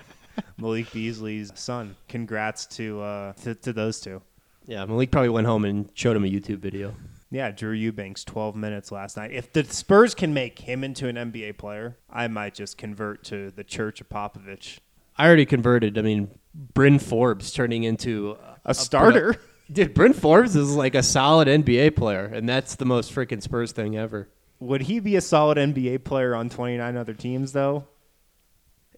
[0.58, 1.96] Malik Beasley's son.
[2.08, 4.20] Congrats to, uh, to to those two.
[4.66, 6.94] Yeah, Malik probably went home and showed him a YouTube video.
[7.32, 9.32] Yeah, Drew Eubanks, 12 minutes last night.
[9.32, 13.50] If the Spurs can make him into an NBA player, I might just convert to
[13.50, 14.80] the Church of Popovich.
[15.16, 15.96] I already converted.
[15.96, 19.36] I mean, Bryn Forbes turning into A starter?
[19.72, 23.72] Dude, Bryn Forbes is like a solid NBA player, and that's the most freaking Spurs
[23.72, 24.28] thing ever.
[24.60, 27.86] Would he be a solid NBA player on 29 other teams, though?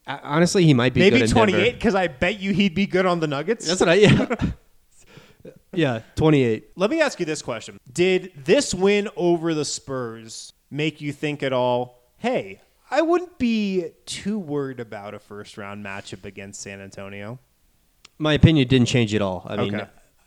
[0.09, 3.07] I- honestly, he might be Maybe good 28, because I bet you he'd be good
[3.07, 3.69] on the Nuggets.
[3.69, 4.35] That's what I yeah.
[5.77, 6.71] yeah, 28.
[6.77, 7.79] Let me ask you this question.
[7.93, 12.61] Did this win over the Spurs make you think at all, hey,
[12.91, 17.39] I wouldn't be too worried about a first round matchup against San Antonio?
[18.19, 19.45] My opinion didn't change at all.
[19.49, 19.87] I mean, Okay.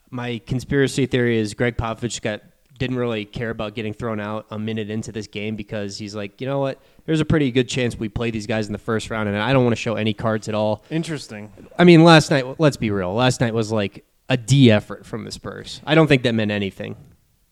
[0.09, 2.41] my conspiracy theory is Gregg Popovich got
[2.77, 6.39] didn't really care about getting thrown out a minute into this game because he's like,
[6.39, 6.79] you know what?
[7.07, 9.51] There's a pretty good chance we play these guys in the first round, and I
[9.51, 10.83] don't want to show any cards at all.
[10.91, 11.51] Interesting.
[11.79, 13.15] I mean, last night, let's be real.
[13.15, 15.81] Last night was like a D effort from the Spurs.
[15.85, 16.95] I don't think that meant anything.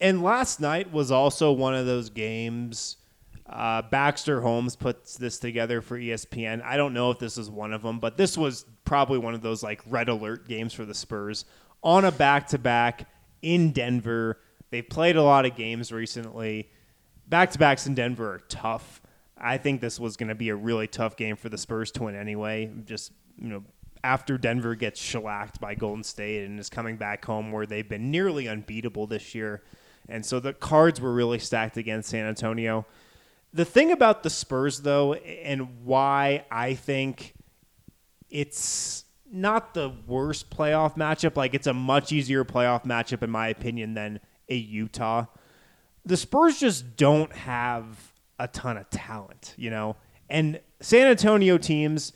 [0.02, 2.98] And last night was also one of those games.
[3.48, 6.64] Uh, Baxter Holmes puts this together for ESPN.
[6.64, 9.42] I don't know if this is one of them, but this was probably one of
[9.42, 11.46] those like red alert games for the Spurs
[11.84, 13.08] on a back to back
[13.42, 14.40] in Denver.
[14.72, 16.70] They've played a lot of games recently.
[17.28, 19.02] back to backs in Denver are tough.
[19.38, 22.04] I think this was going to be a really tough game for the Spurs to
[22.04, 22.72] win anyway.
[22.86, 23.64] Just you know,
[24.06, 28.12] after Denver gets shellacked by Golden State and is coming back home where they've been
[28.12, 29.64] nearly unbeatable this year,
[30.08, 32.86] and so the cards were really stacked against San Antonio.
[33.52, 37.34] The thing about the Spurs, though, and why I think
[38.30, 43.48] it's not the worst playoff matchup, like it's a much easier playoff matchup, in my
[43.48, 45.26] opinion, than a Utah.
[46.06, 49.96] The Spurs just don't have a ton of talent, you know?
[50.30, 52.14] And San Antonio teams,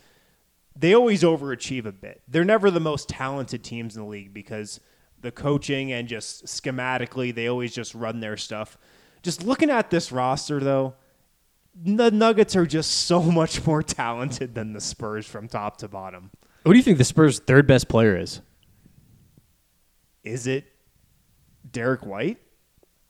[0.79, 2.21] they always overachieve a bit.
[2.27, 4.79] They're never the most talented teams in the league because
[5.19, 8.77] the coaching and just schematically, they always just run their stuff.
[9.21, 10.95] Just looking at this roster, though,
[11.75, 16.31] the Nuggets are just so much more talented than the Spurs from top to bottom.
[16.63, 18.41] Who do you think the Spurs' third best player is?
[20.23, 20.65] Is it
[21.69, 22.37] Derrick White?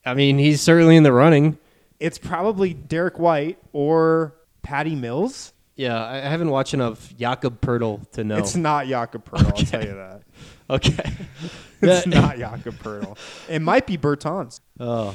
[0.04, 1.58] I mean, he's certainly in the running.
[2.00, 5.52] It's probably Derrick White or Patty Mills.
[5.80, 8.36] Yeah, I haven't watched enough Jakob Poeltl to know.
[8.36, 10.22] It's not Jakob Poeltl, I'll tell you that.
[10.68, 10.92] Okay.
[11.82, 13.16] It's That- not Jakob Poeltl.
[13.48, 14.60] It might be Bertans.
[14.78, 15.14] Oh,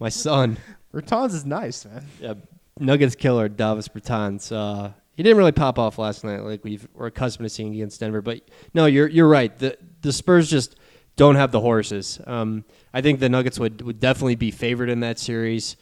[0.00, 0.56] my son.
[0.94, 2.06] Bertans is nice, man.
[2.18, 2.34] Yeah,
[2.80, 4.50] Nuggets killer Davis Bertans.
[4.50, 8.00] Uh, he didn't really pop off last night like we've, we're accustomed to seeing against
[8.00, 8.22] Denver.
[8.22, 8.40] But
[8.72, 9.56] no, you're you're right.
[9.58, 10.76] The the Spurs just
[11.16, 12.18] don't have the horses.
[12.26, 15.76] Um, I think the Nuggets would, would definitely be favored in that series.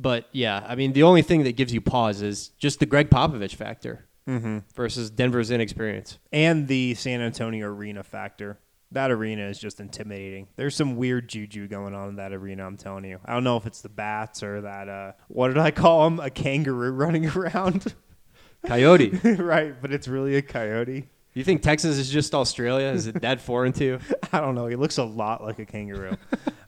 [0.00, 3.10] But yeah, I mean, the only thing that gives you pause is just the Gregg
[3.10, 4.62] Popovich factor Mhm.
[4.74, 6.18] versus Denver's inexperience.
[6.32, 8.58] And the San Antonio arena factor.
[8.92, 10.48] That arena is just intimidating.
[10.56, 13.18] There's some weird juju going on in that arena, I'm telling you.
[13.24, 16.18] I don't know if it's the bats or that, uh, what did I call him?
[16.18, 17.94] A kangaroo running around?
[18.66, 19.10] Coyote.
[19.38, 21.08] right, but it's really a coyote.
[21.34, 22.88] You think Texas is just Australia?
[22.88, 23.98] Is it that foreign to you?
[24.32, 24.66] I don't know.
[24.66, 26.16] He looks a lot like a kangaroo.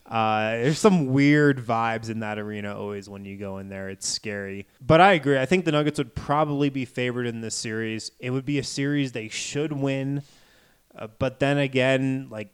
[0.05, 3.89] Uh, there's some weird vibes in that arena always when you go in there.
[3.89, 4.67] It's scary.
[4.81, 5.39] But I agree.
[5.39, 8.11] I think the Nuggets would probably be favored in this series.
[8.19, 10.23] It would be a series they should win.
[10.95, 12.49] Uh, but then again, like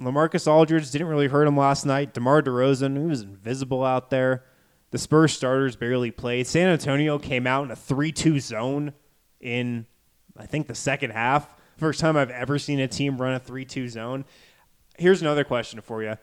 [0.00, 2.12] LaMarcus Aldridge didn't really hurt him last night.
[2.12, 4.44] DeMar DeRozan, he was invisible out there.
[4.90, 6.46] The Spurs starters barely played.
[6.46, 8.92] San Antonio came out in a 3 2 zone
[9.40, 9.86] in,
[10.36, 11.54] I think, the second half.
[11.78, 14.24] First time I've ever seen a team run a 3 2 zone.
[14.98, 16.16] Here's another question for you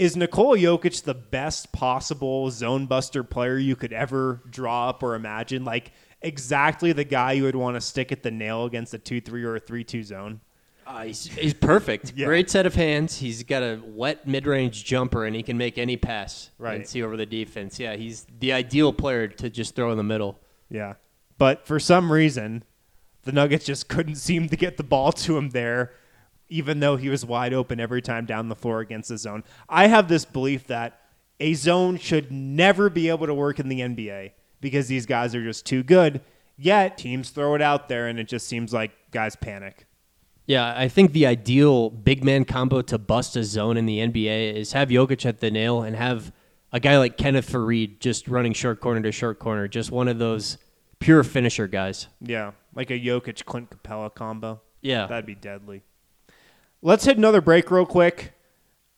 [0.00, 5.14] Is Nikola Jokic the best possible zone buster player you could ever draw up or
[5.14, 5.62] imagine?
[5.66, 9.20] Like, exactly the guy you would want to stick at the nail against a 2
[9.20, 10.40] 3 or a 3 2 zone?
[10.86, 12.14] Uh, he's, he's perfect.
[12.16, 12.24] Yeah.
[12.28, 13.18] Great set of hands.
[13.18, 16.76] He's got a wet mid-range jumper, and he can make any pass Right.
[16.76, 17.78] and see over the defense.
[17.78, 20.38] Yeah, he's the ideal player to just throw in the middle.
[20.70, 20.94] Yeah.
[21.36, 22.64] But for some reason,
[23.24, 25.92] the Nuggets just couldn't seem to get the ball to him there,
[26.50, 29.44] even though he was wide open every time down the floor against the zone.
[29.68, 31.00] I have this belief that
[31.38, 35.42] a zone should never be able to work in the NBA because these guys are
[35.42, 36.20] just too good.
[36.58, 39.86] Yet teams throw it out there and it just seems like guys panic.
[40.44, 44.54] Yeah, I think the ideal big man combo to bust a zone in the NBA
[44.54, 46.32] is have Jokic at the nail and have
[46.72, 50.18] a guy like Kenneth Faried just running short corner to short corner, just one of
[50.18, 50.58] those
[50.98, 52.08] pure finisher guys.
[52.20, 54.60] Yeah, like a Jokic Clint Capela combo.
[54.82, 55.06] Yeah.
[55.06, 55.82] That'd be deadly.
[56.82, 58.32] Let's hit another break real quick.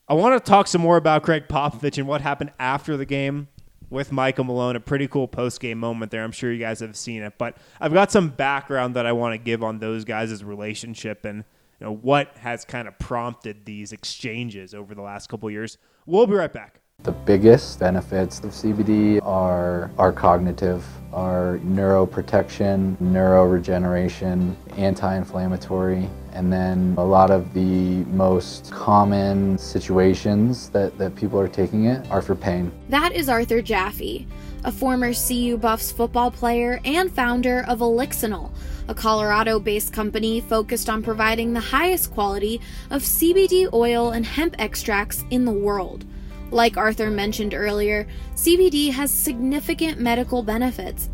[0.07, 3.49] I want to talk some more about Gregg Popovich and what happened after the game
[3.90, 4.77] with Michael Malone.
[4.77, 6.23] A pretty cool post game moment there.
[6.23, 9.35] I'm sure you guys have seen it, but I've got some background that I want
[9.35, 11.38] to give on those guys' relationship and
[11.81, 15.77] you know what has kind of prompted these exchanges over the last couple years.
[16.07, 16.79] We'll be right back.
[17.03, 27.05] The biggest benefits of CBD are, are cognitive, are neuroprotection, neuroregeneration, anti-inflammatory, and then a
[27.05, 32.73] lot of the most common situations that, that people are taking it are for pain.
[32.88, 34.27] That is Arthur Jaffe,
[34.64, 38.51] a former CU Buffs football player and founder of Elixinol,
[38.88, 44.55] a Colorado based company focused on providing the highest quality of CBD oil and hemp
[44.59, 46.05] extracts in the world.
[46.51, 51.09] Like Arthur mentioned earlier, CBD has significant medical benefits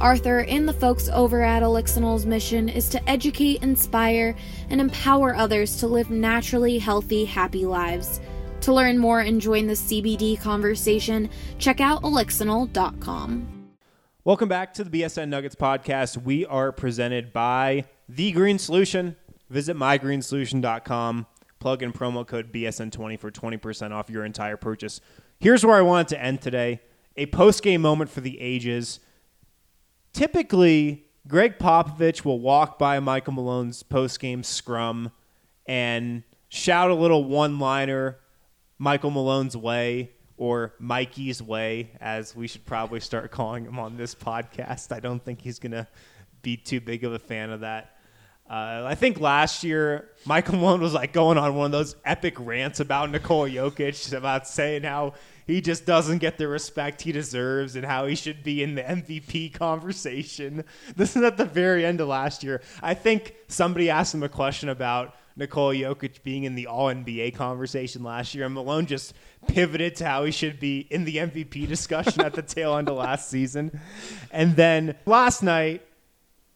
[0.00, 4.36] Arthur and the folks over at Elixinol's mission is to educate, inspire,
[4.68, 8.20] and empower others to live naturally healthy, happy lives.
[8.62, 13.70] To learn more and join the CBD conversation, check out elixinol.com.
[14.24, 16.22] Welcome back to the BSN Nuggets podcast.
[16.22, 19.16] We are presented by The Green Solution.
[19.48, 21.26] Visit mygreensolution.com.
[21.58, 25.00] Plug in promo code BSN20 for 20% off your entire purchase.
[25.38, 26.80] Here's where I wanted to end today
[27.16, 29.00] a post game moment for the ages.
[30.16, 35.12] Typically, Gregg Popovich will walk by Michael Malone's post game scrum
[35.66, 38.16] and shout a little one liner
[38.78, 44.14] Michael Malone's way or Mikey's way, as we should probably start calling him on this
[44.14, 44.90] podcast.
[44.90, 45.86] I don't think he's going to
[46.40, 47.98] be too big of a fan of that.
[48.48, 52.36] Uh, I think last year Michael Malone was like going on one of those epic
[52.38, 55.12] rants about Nikola Jokic, about saying how
[55.46, 58.82] he just doesn't get the respect he deserves and how he should be in the
[58.82, 60.64] MVP conversation.
[60.96, 62.62] This is at the very end of last year.
[62.82, 67.34] I think somebody asked him a question about Nikola Jokic being in the All NBA
[67.34, 69.14] conversation last year, and Malone just
[69.46, 72.96] pivoted to how he should be in the MVP discussion at the tail end of
[72.96, 73.78] last season.
[74.30, 75.86] And then last night,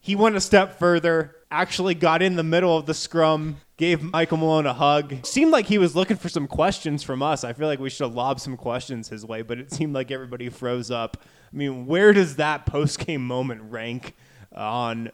[0.01, 4.37] he went a step further, actually got in the middle of the scrum, gave Michael
[4.37, 5.25] Malone a hug.
[5.25, 7.45] Seemed like he was looking for some questions from us.
[7.45, 10.11] I feel like we should have lobbed some questions his way, but it seemed like
[10.11, 11.17] everybody froze up.
[11.51, 14.15] I mean, where does that post game moment rank
[14.55, 15.11] on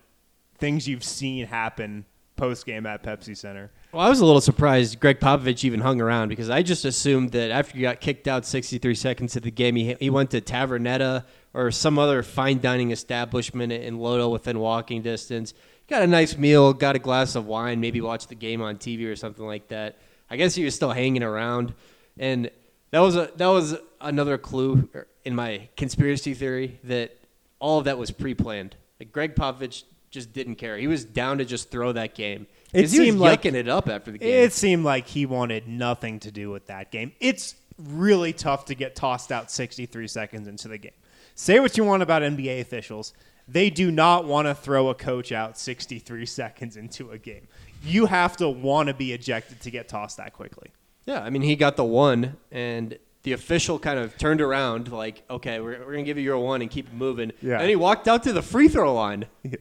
[0.59, 3.71] things you've seen happen post game at Pepsi Center?
[3.93, 7.31] Well, I was a little surprised Gregg Popovich even hung around because I just assumed
[7.33, 10.41] that after he got kicked out 63 seconds of the game, he, he went to
[10.41, 15.55] Tavernetta or some other fine dining establishment in Lodo within walking distance.
[15.89, 19.07] Got a nice meal, got a glass of wine, maybe watched the game on TV
[19.07, 19.99] or something like that.
[20.29, 21.75] I guess he was still hanging around,
[22.19, 22.51] and
[22.91, 24.89] that was a that was another clue
[25.25, 27.17] in my conspiracy theory that
[27.61, 28.75] all of that was pre-planned.
[28.99, 30.77] Like Gregg Popovich just didn't care.
[30.77, 32.47] He was down to just throw that game.
[32.73, 34.45] It he was seemed like- yucking it up after the game.
[34.45, 37.13] It seemed like he wanted nothing to do with that game.
[37.21, 40.93] It's really tough to get tossed out 63 seconds into the game.
[41.35, 43.13] Say what you want about NBA officials.
[43.49, 47.47] They do not want to throw a coach out 63 seconds into a game.
[47.83, 50.71] You have to want to be ejected to get tossed that quickly.
[51.05, 55.23] Yeah, I mean, he got the one, and the official kind of turned around, like,
[55.31, 57.33] okay, we're, we're going to give you your one and keep moving.
[57.41, 57.61] Yeah.
[57.61, 59.27] And he walked out to the free throw line.
[59.45, 59.57] Yeah.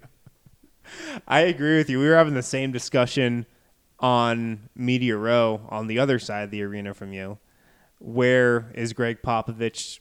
[1.27, 1.99] I agree with you.
[1.99, 3.47] We were having the same discussion
[3.99, 7.39] on Media Row on the other side of the arena from you.
[7.99, 9.99] Where is Gregg Popovich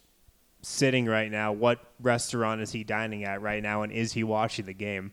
[0.64, 1.52] sitting right now?
[1.52, 3.82] What restaurant is he dining at right now?
[3.82, 5.12] And is he watching the game?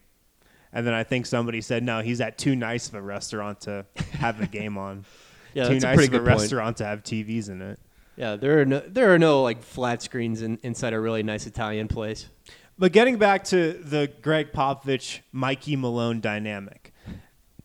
[0.74, 3.86] And then I think somebody said, no, he's at too nice of a restaurant to
[4.14, 5.06] have the game on.
[5.54, 6.28] Yeah, too nice of a good point.
[6.28, 7.78] restaurant to have TVs in it.
[8.16, 11.46] Yeah, there are no, there are no like flat screens in, inside a really nice
[11.46, 12.30] Italian place.
[12.78, 16.94] But getting back to the Gregg Popovich Mikey Malone dynamic,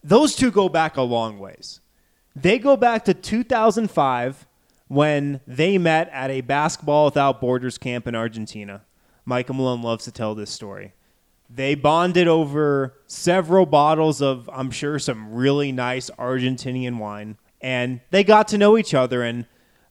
[0.02, 1.80] those two go back a long ways.
[2.34, 4.46] They go back to 2005
[4.88, 8.82] when they met at a basketball without borders camp in Argentina.
[9.24, 10.92] Michael Malone loves to tell this story.
[11.48, 18.24] They bonded over several bottles of, I'm sure, some really nice Argentinian wine, and they
[18.24, 19.22] got to know each other.
[19.22, 19.46] And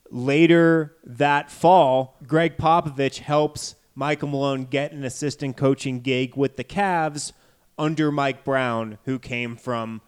[0.10, 6.64] later that fall, Gregg Popovich helps Michael Malone get an assistant coaching gig with the
[6.64, 7.32] Cavs
[7.78, 10.02] under Mike Brown, who came from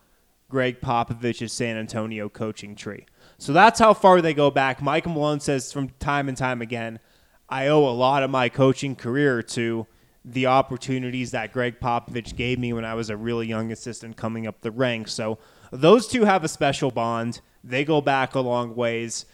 [0.49, 3.05] Gregg Popovich's San Antonio coaching tree.
[3.38, 4.81] So that's how far they go back.
[4.81, 6.99] Michael Malone says from time and time again,
[7.49, 9.88] I owe a lot of my coaching career to
[10.25, 14.45] the opportunities that Gregg Popovich gave me when I was a really young assistant coming
[14.45, 15.13] up the ranks.
[15.13, 15.38] So
[15.71, 17.39] those two have a special bond.
[17.63, 19.25] They go back a long ways.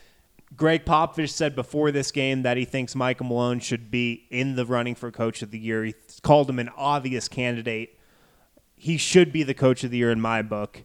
[0.56, 4.66] Gregg Popovich said before this game that he thinks Michael Malone should be in the
[4.66, 5.84] running for coach of the year.
[5.84, 7.98] He called him an obvious candidate.
[8.76, 10.84] He should be the coach of the year in my book.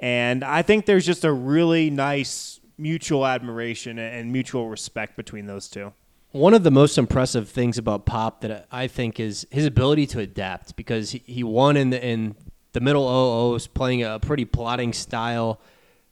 [0.00, 5.68] And I think there's just a really nice mutual admiration and mutual respect between those
[5.68, 5.92] two.
[6.32, 10.20] One of the most impressive things about Pop that I think is his ability to
[10.20, 12.36] adapt because he, won in the in
[12.72, 15.60] the middle OOs playing a pretty plotting style.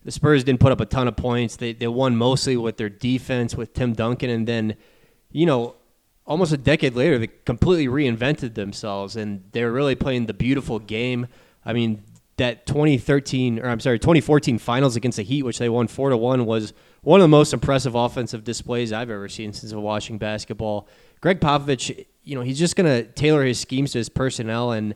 [0.05, 1.57] The Spurs didn't put up a ton of points.
[1.57, 4.75] They they won mostly with their defense with Tim Duncan and then
[5.31, 5.77] you know
[6.27, 11.29] almost a decade later they completely reinvented themselves and they're really playing the beautiful game.
[11.65, 12.03] I mean
[12.39, 16.17] that 2013 or I'm sorry 2014 finals against the Heat which they won 4 to
[16.17, 16.73] 1 was
[17.03, 20.89] one of the most impressive offensive displays I've ever seen since watching basketball.
[21.21, 24.95] Gregg Popovich, you know, he's just going to tailor his schemes to his personnel and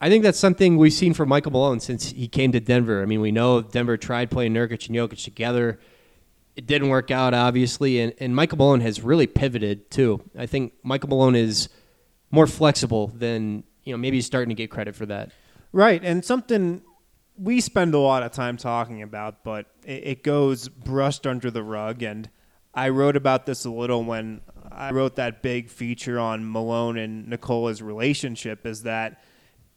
[0.00, 3.02] I think that's something we've seen from Michael Malone since he came to Denver.
[3.02, 5.78] I mean, we know Denver tried playing Nurkic and Jokic together.
[6.56, 10.22] It didn't work out, obviously, and, and Michael Malone has really pivoted too.
[10.38, 11.68] I think Michael Malone is
[12.30, 13.98] more flexible than you know.
[13.98, 15.32] Maybe he's starting to get credit for that.
[15.72, 16.82] Right, and something
[17.40, 22.02] we spend a lot of time talking about, but it, goes brushed under the rug.
[22.02, 22.28] And
[22.74, 27.28] I wrote about this a little when I wrote that big feature on Malone and
[27.28, 29.22] Nikola's relationship is that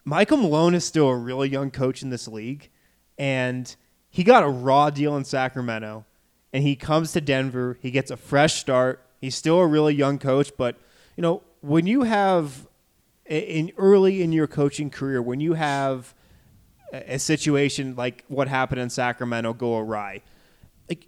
[0.03, 2.69] Michael Malone is still a really young coach in this league,
[3.17, 3.73] and
[4.09, 6.05] he got a raw deal in Sacramento,
[6.51, 7.77] and he comes to Denver.
[7.81, 9.05] He gets a fresh start.
[9.21, 10.75] He's still a really young coach, but
[11.15, 12.67] you know when you have
[13.25, 16.13] in early in your coaching career, when you have
[16.91, 20.21] a situation like what happened in Sacramento go awry,
[20.89, 21.07] like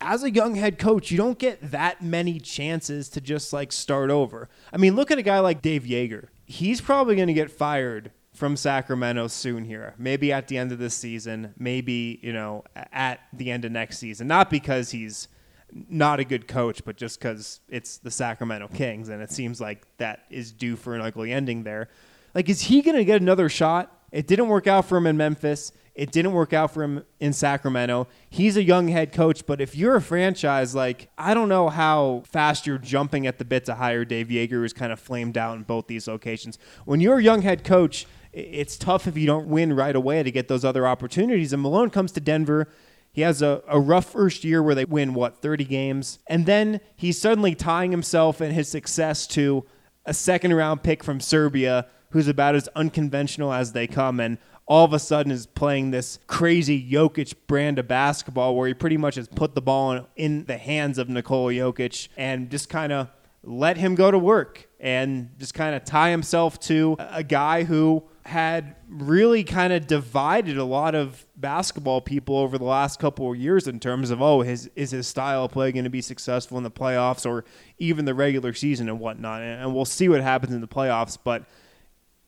[0.00, 4.10] as a young head coach, you don't get that many chances to just like start
[4.10, 4.48] over.
[4.72, 6.28] I mean, look at a guy like Dave Joerger.
[6.46, 9.94] He's probably going to get fired from Sacramento soon here.
[9.96, 13.98] Maybe at the end of this season, maybe, you know, at the end of next
[13.98, 14.26] season.
[14.26, 15.28] Not because he's
[15.74, 19.84] not a good coach, but just because it's the Sacramento Kings and it seems like
[19.98, 21.88] that is due for an ugly ending there.
[22.34, 23.90] Like, is he going to get another shot?
[24.12, 25.72] It didn't work out for him in Memphis.
[25.94, 28.08] It didn't work out for him in Sacramento.
[28.28, 32.22] He's a young head coach, but if you're a franchise, like, I don't know how
[32.26, 35.56] fast you're jumping at the bit to hire Dave Joerger, who's kind of flamed out
[35.56, 36.58] in both these locations.
[36.84, 40.30] When you're a young head coach, it's tough if you don't win right away to
[40.32, 41.52] get those other opportunities.
[41.52, 42.68] And Malone comes to Denver.
[43.14, 46.18] He has a, a rough first year where they win, what, 30 games?
[46.26, 49.64] And then he's suddenly tying himself and his success to
[50.04, 54.18] a second round pick from Serbia who's about as unconventional as they come.
[54.18, 58.74] And all of a sudden is playing this crazy Jokic brand of basketball where he
[58.74, 62.68] pretty much has put the ball in, in the hands of Nikola Jokic and just
[62.68, 63.08] kind of
[63.44, 68.02] let him go to work and just kind of tie himself to a guy who
[68.26, 73.36] had really kind of divided a lot of basketball people over the last couple of
[73.36, 76.56] years in terms of oh his is his style of play going to be successful
[76.56, 77.44] in the playoffs or
[77.78, 81.44] even the regular season and whatnot and we'll see what happens in the playoffs but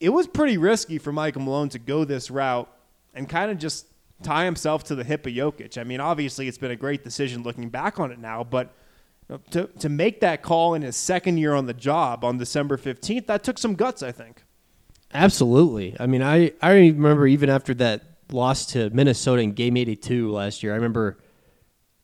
[0.00, 2.68] it was pretty risky for Michael Malone to go this route
[3.14, 3.86] and kind of just
[4.22, 5.78] tie himself to the hip of Jokic.
[5.78, 8.74] I mean, obviously it's been a great decision looking back on it now, but
[9.50, 13.26] to to make that call in his second year on the job on December 15th,
[13.26, 14.44] that took some guts, I think.
[15.16, 15.96] Absolutely.
[15.98, 20.62] I mean, I, I remember even after that loss to Minnesota in game 82 last
[20.62, 21.18] year, I remember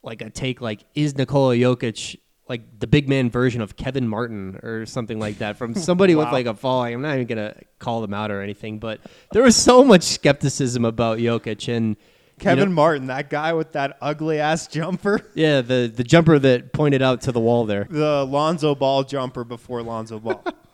[0.02, 4.58] like a take like, is Nikola Jokic like the big man version of Kevin Martin
[4.62, 6.24] or something like that from somebody wow.
[6.24, 6.94] with like a following.
[6.94, 9.00] I'm not even gonna call them out or anything, but
[9.32, 11.96] there was so much skepticism about Jokic and
[12.38, 15.20] Kevin you know, Martin, that guy with that ugly ass jumper.
[15.34, 17.86] Yeah, the the jumper that pointed out to the wall there.
[17.88, 20.44] The Lonzo Ball jumper before Lonzo Ball.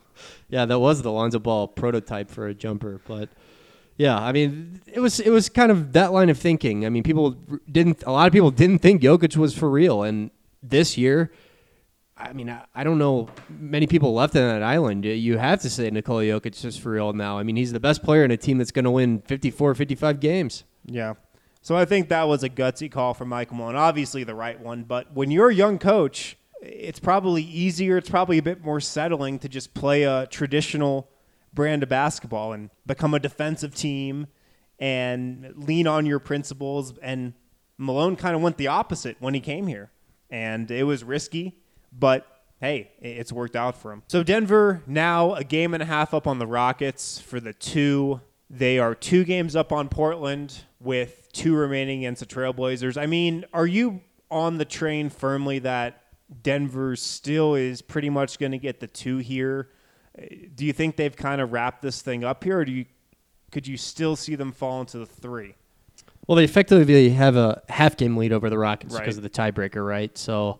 [0.48, 3.28] yeah, that was the Lonzo Ball prototype for a jumper, but
[3.98, 6.86] yeah, I mean, it was it was kind of that line of thinking.
[6.86, 7.32] I mean, people
[7.70, 10.30] didn't a lot of people didn't think Jokic was for real, and
[10.62, 11.32] this year,
[12.16, 15.04] I mean, I, I don't know many people left on that island.
[15.04, 17.38] You have to say Nikola Jokic is for real now.
[17.38, 20.20] I mean, he's the best player in a team that's going to win 54, 55
[20.20, 20.64] games.
[20.84, 21.14] Yeah.
[21.60, 23.76] So I think that was a gutsy call from Michael Malone.
[23.76, 24.84] Obviously, the right one.
[24.84, 27.96] But when you're a young coach, it's probably easier.
[27.96, 31.08] It's probably a bit more settling to just play a traditional
[31.52, 34.26] brand of basketball and become a defensive team
[34.78, 36.96] and lean on your principles.
[36.98, 37.34] And
[37.76, 39.90] Malone kind of went the opposite when he came here.
[40.30, 41.58] And it was risky,
[41.92, 42.26] but
[42.60, 44.02] hey, it's worked out for him.
[44.08, 48.20] So Denver now a game and a half up on the Rockets for the two.
[48.50, 53.00] They are two games up on Portland with two remaining against the Trailblazers.
[53.00, 54.00] I mean, are you
[54.30, 56.02] on the train firmly that
[56.42, 59.70] Denver still is pretty much going to get the two here.
[60.54, 62.84] Do you think they've kind of wrapped this thing up here, or do you
[63.50, 65.54] could you still see them fall into the three?
[66.26, 69.00] Well, they effectively have a half game lead over the Rockets right.
[69.00, 70.16] because of the tiebreaker, right?
[70.18, 70.58] So,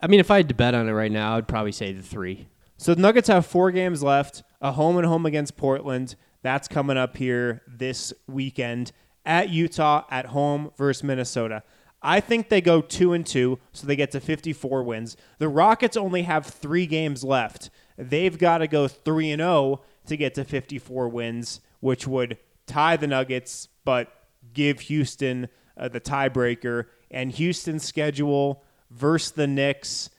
[0.00, 2.02] I mean, if I had to bet on it right now, I'd probably say the
[2.02, 2.48] three.
[2.76, 6.16] So the Nuggets have four games left, a home and home against Portland.
[6.42, 8.92] That's coming up here this weekend
[9.24, 11.62] at Utah, at home versus Minnesota.
[12.02, 15.16] I think they go two and two, so they get to 54 wins.
[15.38, 17.70] The Rockets only have three games left.
[17.96, 22.96] They've got to go three and zero to get to 54 wins, which would tie
[22.96, 24.12] the Nuggets, but
[24.52, 26.86] give Houston uh, the tiebreaker.
[27.10, 30.10] And Houston's schedule versus the Knicks,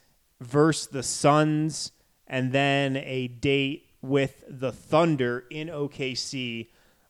[0.42, 1.92] versus the Suns,
[2.26, 6.68] and then a date with the Thunder in OKC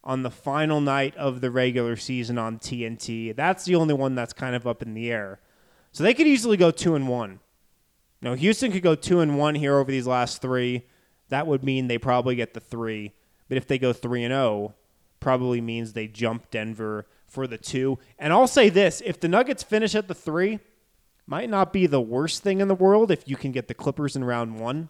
[0.08, 3.36] on the final night of the regular season on TNT.
[3.36, 5.42] That's the only one that's kind of up in the air.
[5.92, 7.42] So they could easily go two and one.
[8.22, 10.88] Now Houston could go two and one here over these last three.
[11.28, 13.12] That would mean they probably get the three.
[13.50, 14.74] But if they go three and zero, oh,
[15.20, 18.00] probably means they jump Denver for the two.
[18.18, 20.60] And I'll say this: if the Nuggets finish at the three,
[21.26, 24.16] might not be the worst thing in the world if you can get the Clippers
[24.16, 24.88] in round one.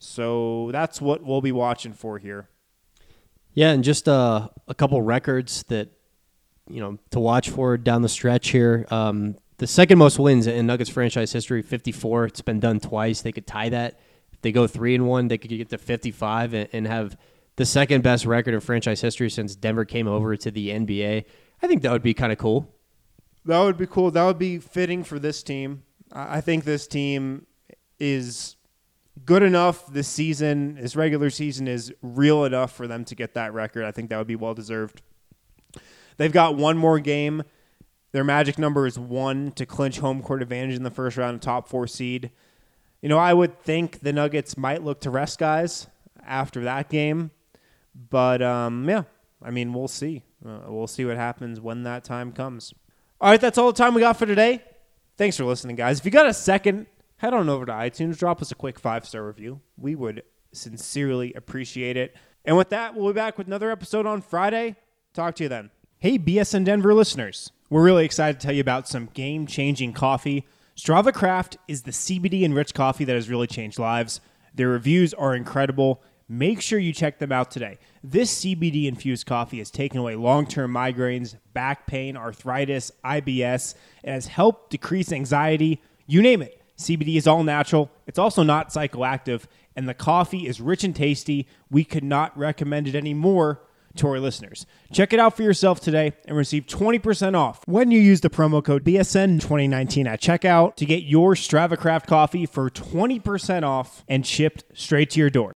[0.00, 2.48] So that's what we'll be watching for here.
[3.56, 5.88] Yeah, and just uh, a couple records that
[6.68, 8.86] you know to watch for down the stretch here.
[8.90, 12.26] Um, the second most wins in Nuggets franchise history, 54.
[12.26, 13.22] It's been done twice.
[13.22, 13.98] They could tie that.
[14.30, 17.16] If they go three and one, they could get to 55 and, and have
[17.56, 21.24] the second best record in franchise history since Denver came over to the NBA.
[21.62, 22.70] I think that would be kind of cool.
[23.46, 24.10] That would be cool.
[24.10, 25.82] That would be fitting for this team.
[26.12, 27.46] I I think this team
[27.98, 28.56] is
[29.24, 30.76] good enough this season.
[30.76, 33.84] This regular season is real enough for them to get that record.
[33.84, 35.02] I think that would be well deserved.
[36.16, 37.42] They've got one more game.
[38.12, 41.68] Their magic number is one to clinch home court advantage in the first round, top
[41.68, 42.30] four seed.
[43.02, 45.86] You know, I would think the Nuggets might look to rest guys
[46.24, 47.30] after that game,
[47.94, 49.02] but um, yeah,
[49.42, 50.22] I mean, we'll see.
[50.44, 52.72] Uh, we'll see what happens when that time comes.
[53.20, 54.62] All right, that's all the time we got for today.
[55.16, 55.98] Thanks for listening, guys.
[55.98, 56.86] If you got a second,
[57.18, 59.60] head on over to iTunes, drop us a quick five star review.
[59.76, 62.16] We would sincerely appreciate it.
[62.44, 64.76] And with that, we'll be back with another episode on Friday.
[65.12, 65.70] Talk to you then.
[65.98, 67.50] Hey, BSN Denver listeners.
[67.68, 70.46] We're really excited to tell you about some game changing coffee.
[70.76, 74.20] Strava Craft is the CBD enriched coffee that has really changed lives.
[74.54, 76.02] Their reviews are incredible.
[76.28, 77.78] Make sure you check them out today.
[78.04, 84.14] This CBD infused coffee has taken away long term migraines, back pain, arthritis, IBS, and
[84.14, 85.80] has helped decrease anxiety.
[86.06, 86.60] You name it.
[86.76, 91.46] CBD is all natural, it's also not psychoactive, and the coffee is rich and tasty.
[91.70, 93.60] We could not recommend it anymore
[93.96, 94.66] to our listeners.
[94.92, 98.62] Check it out for yourself today and receive 20% off when you use the promo
[98.62, 105.10] code BSN2019 at checkout to get your StravaCraft coffee for 20% off and shipped straight
[105.10, 105.54] to your door.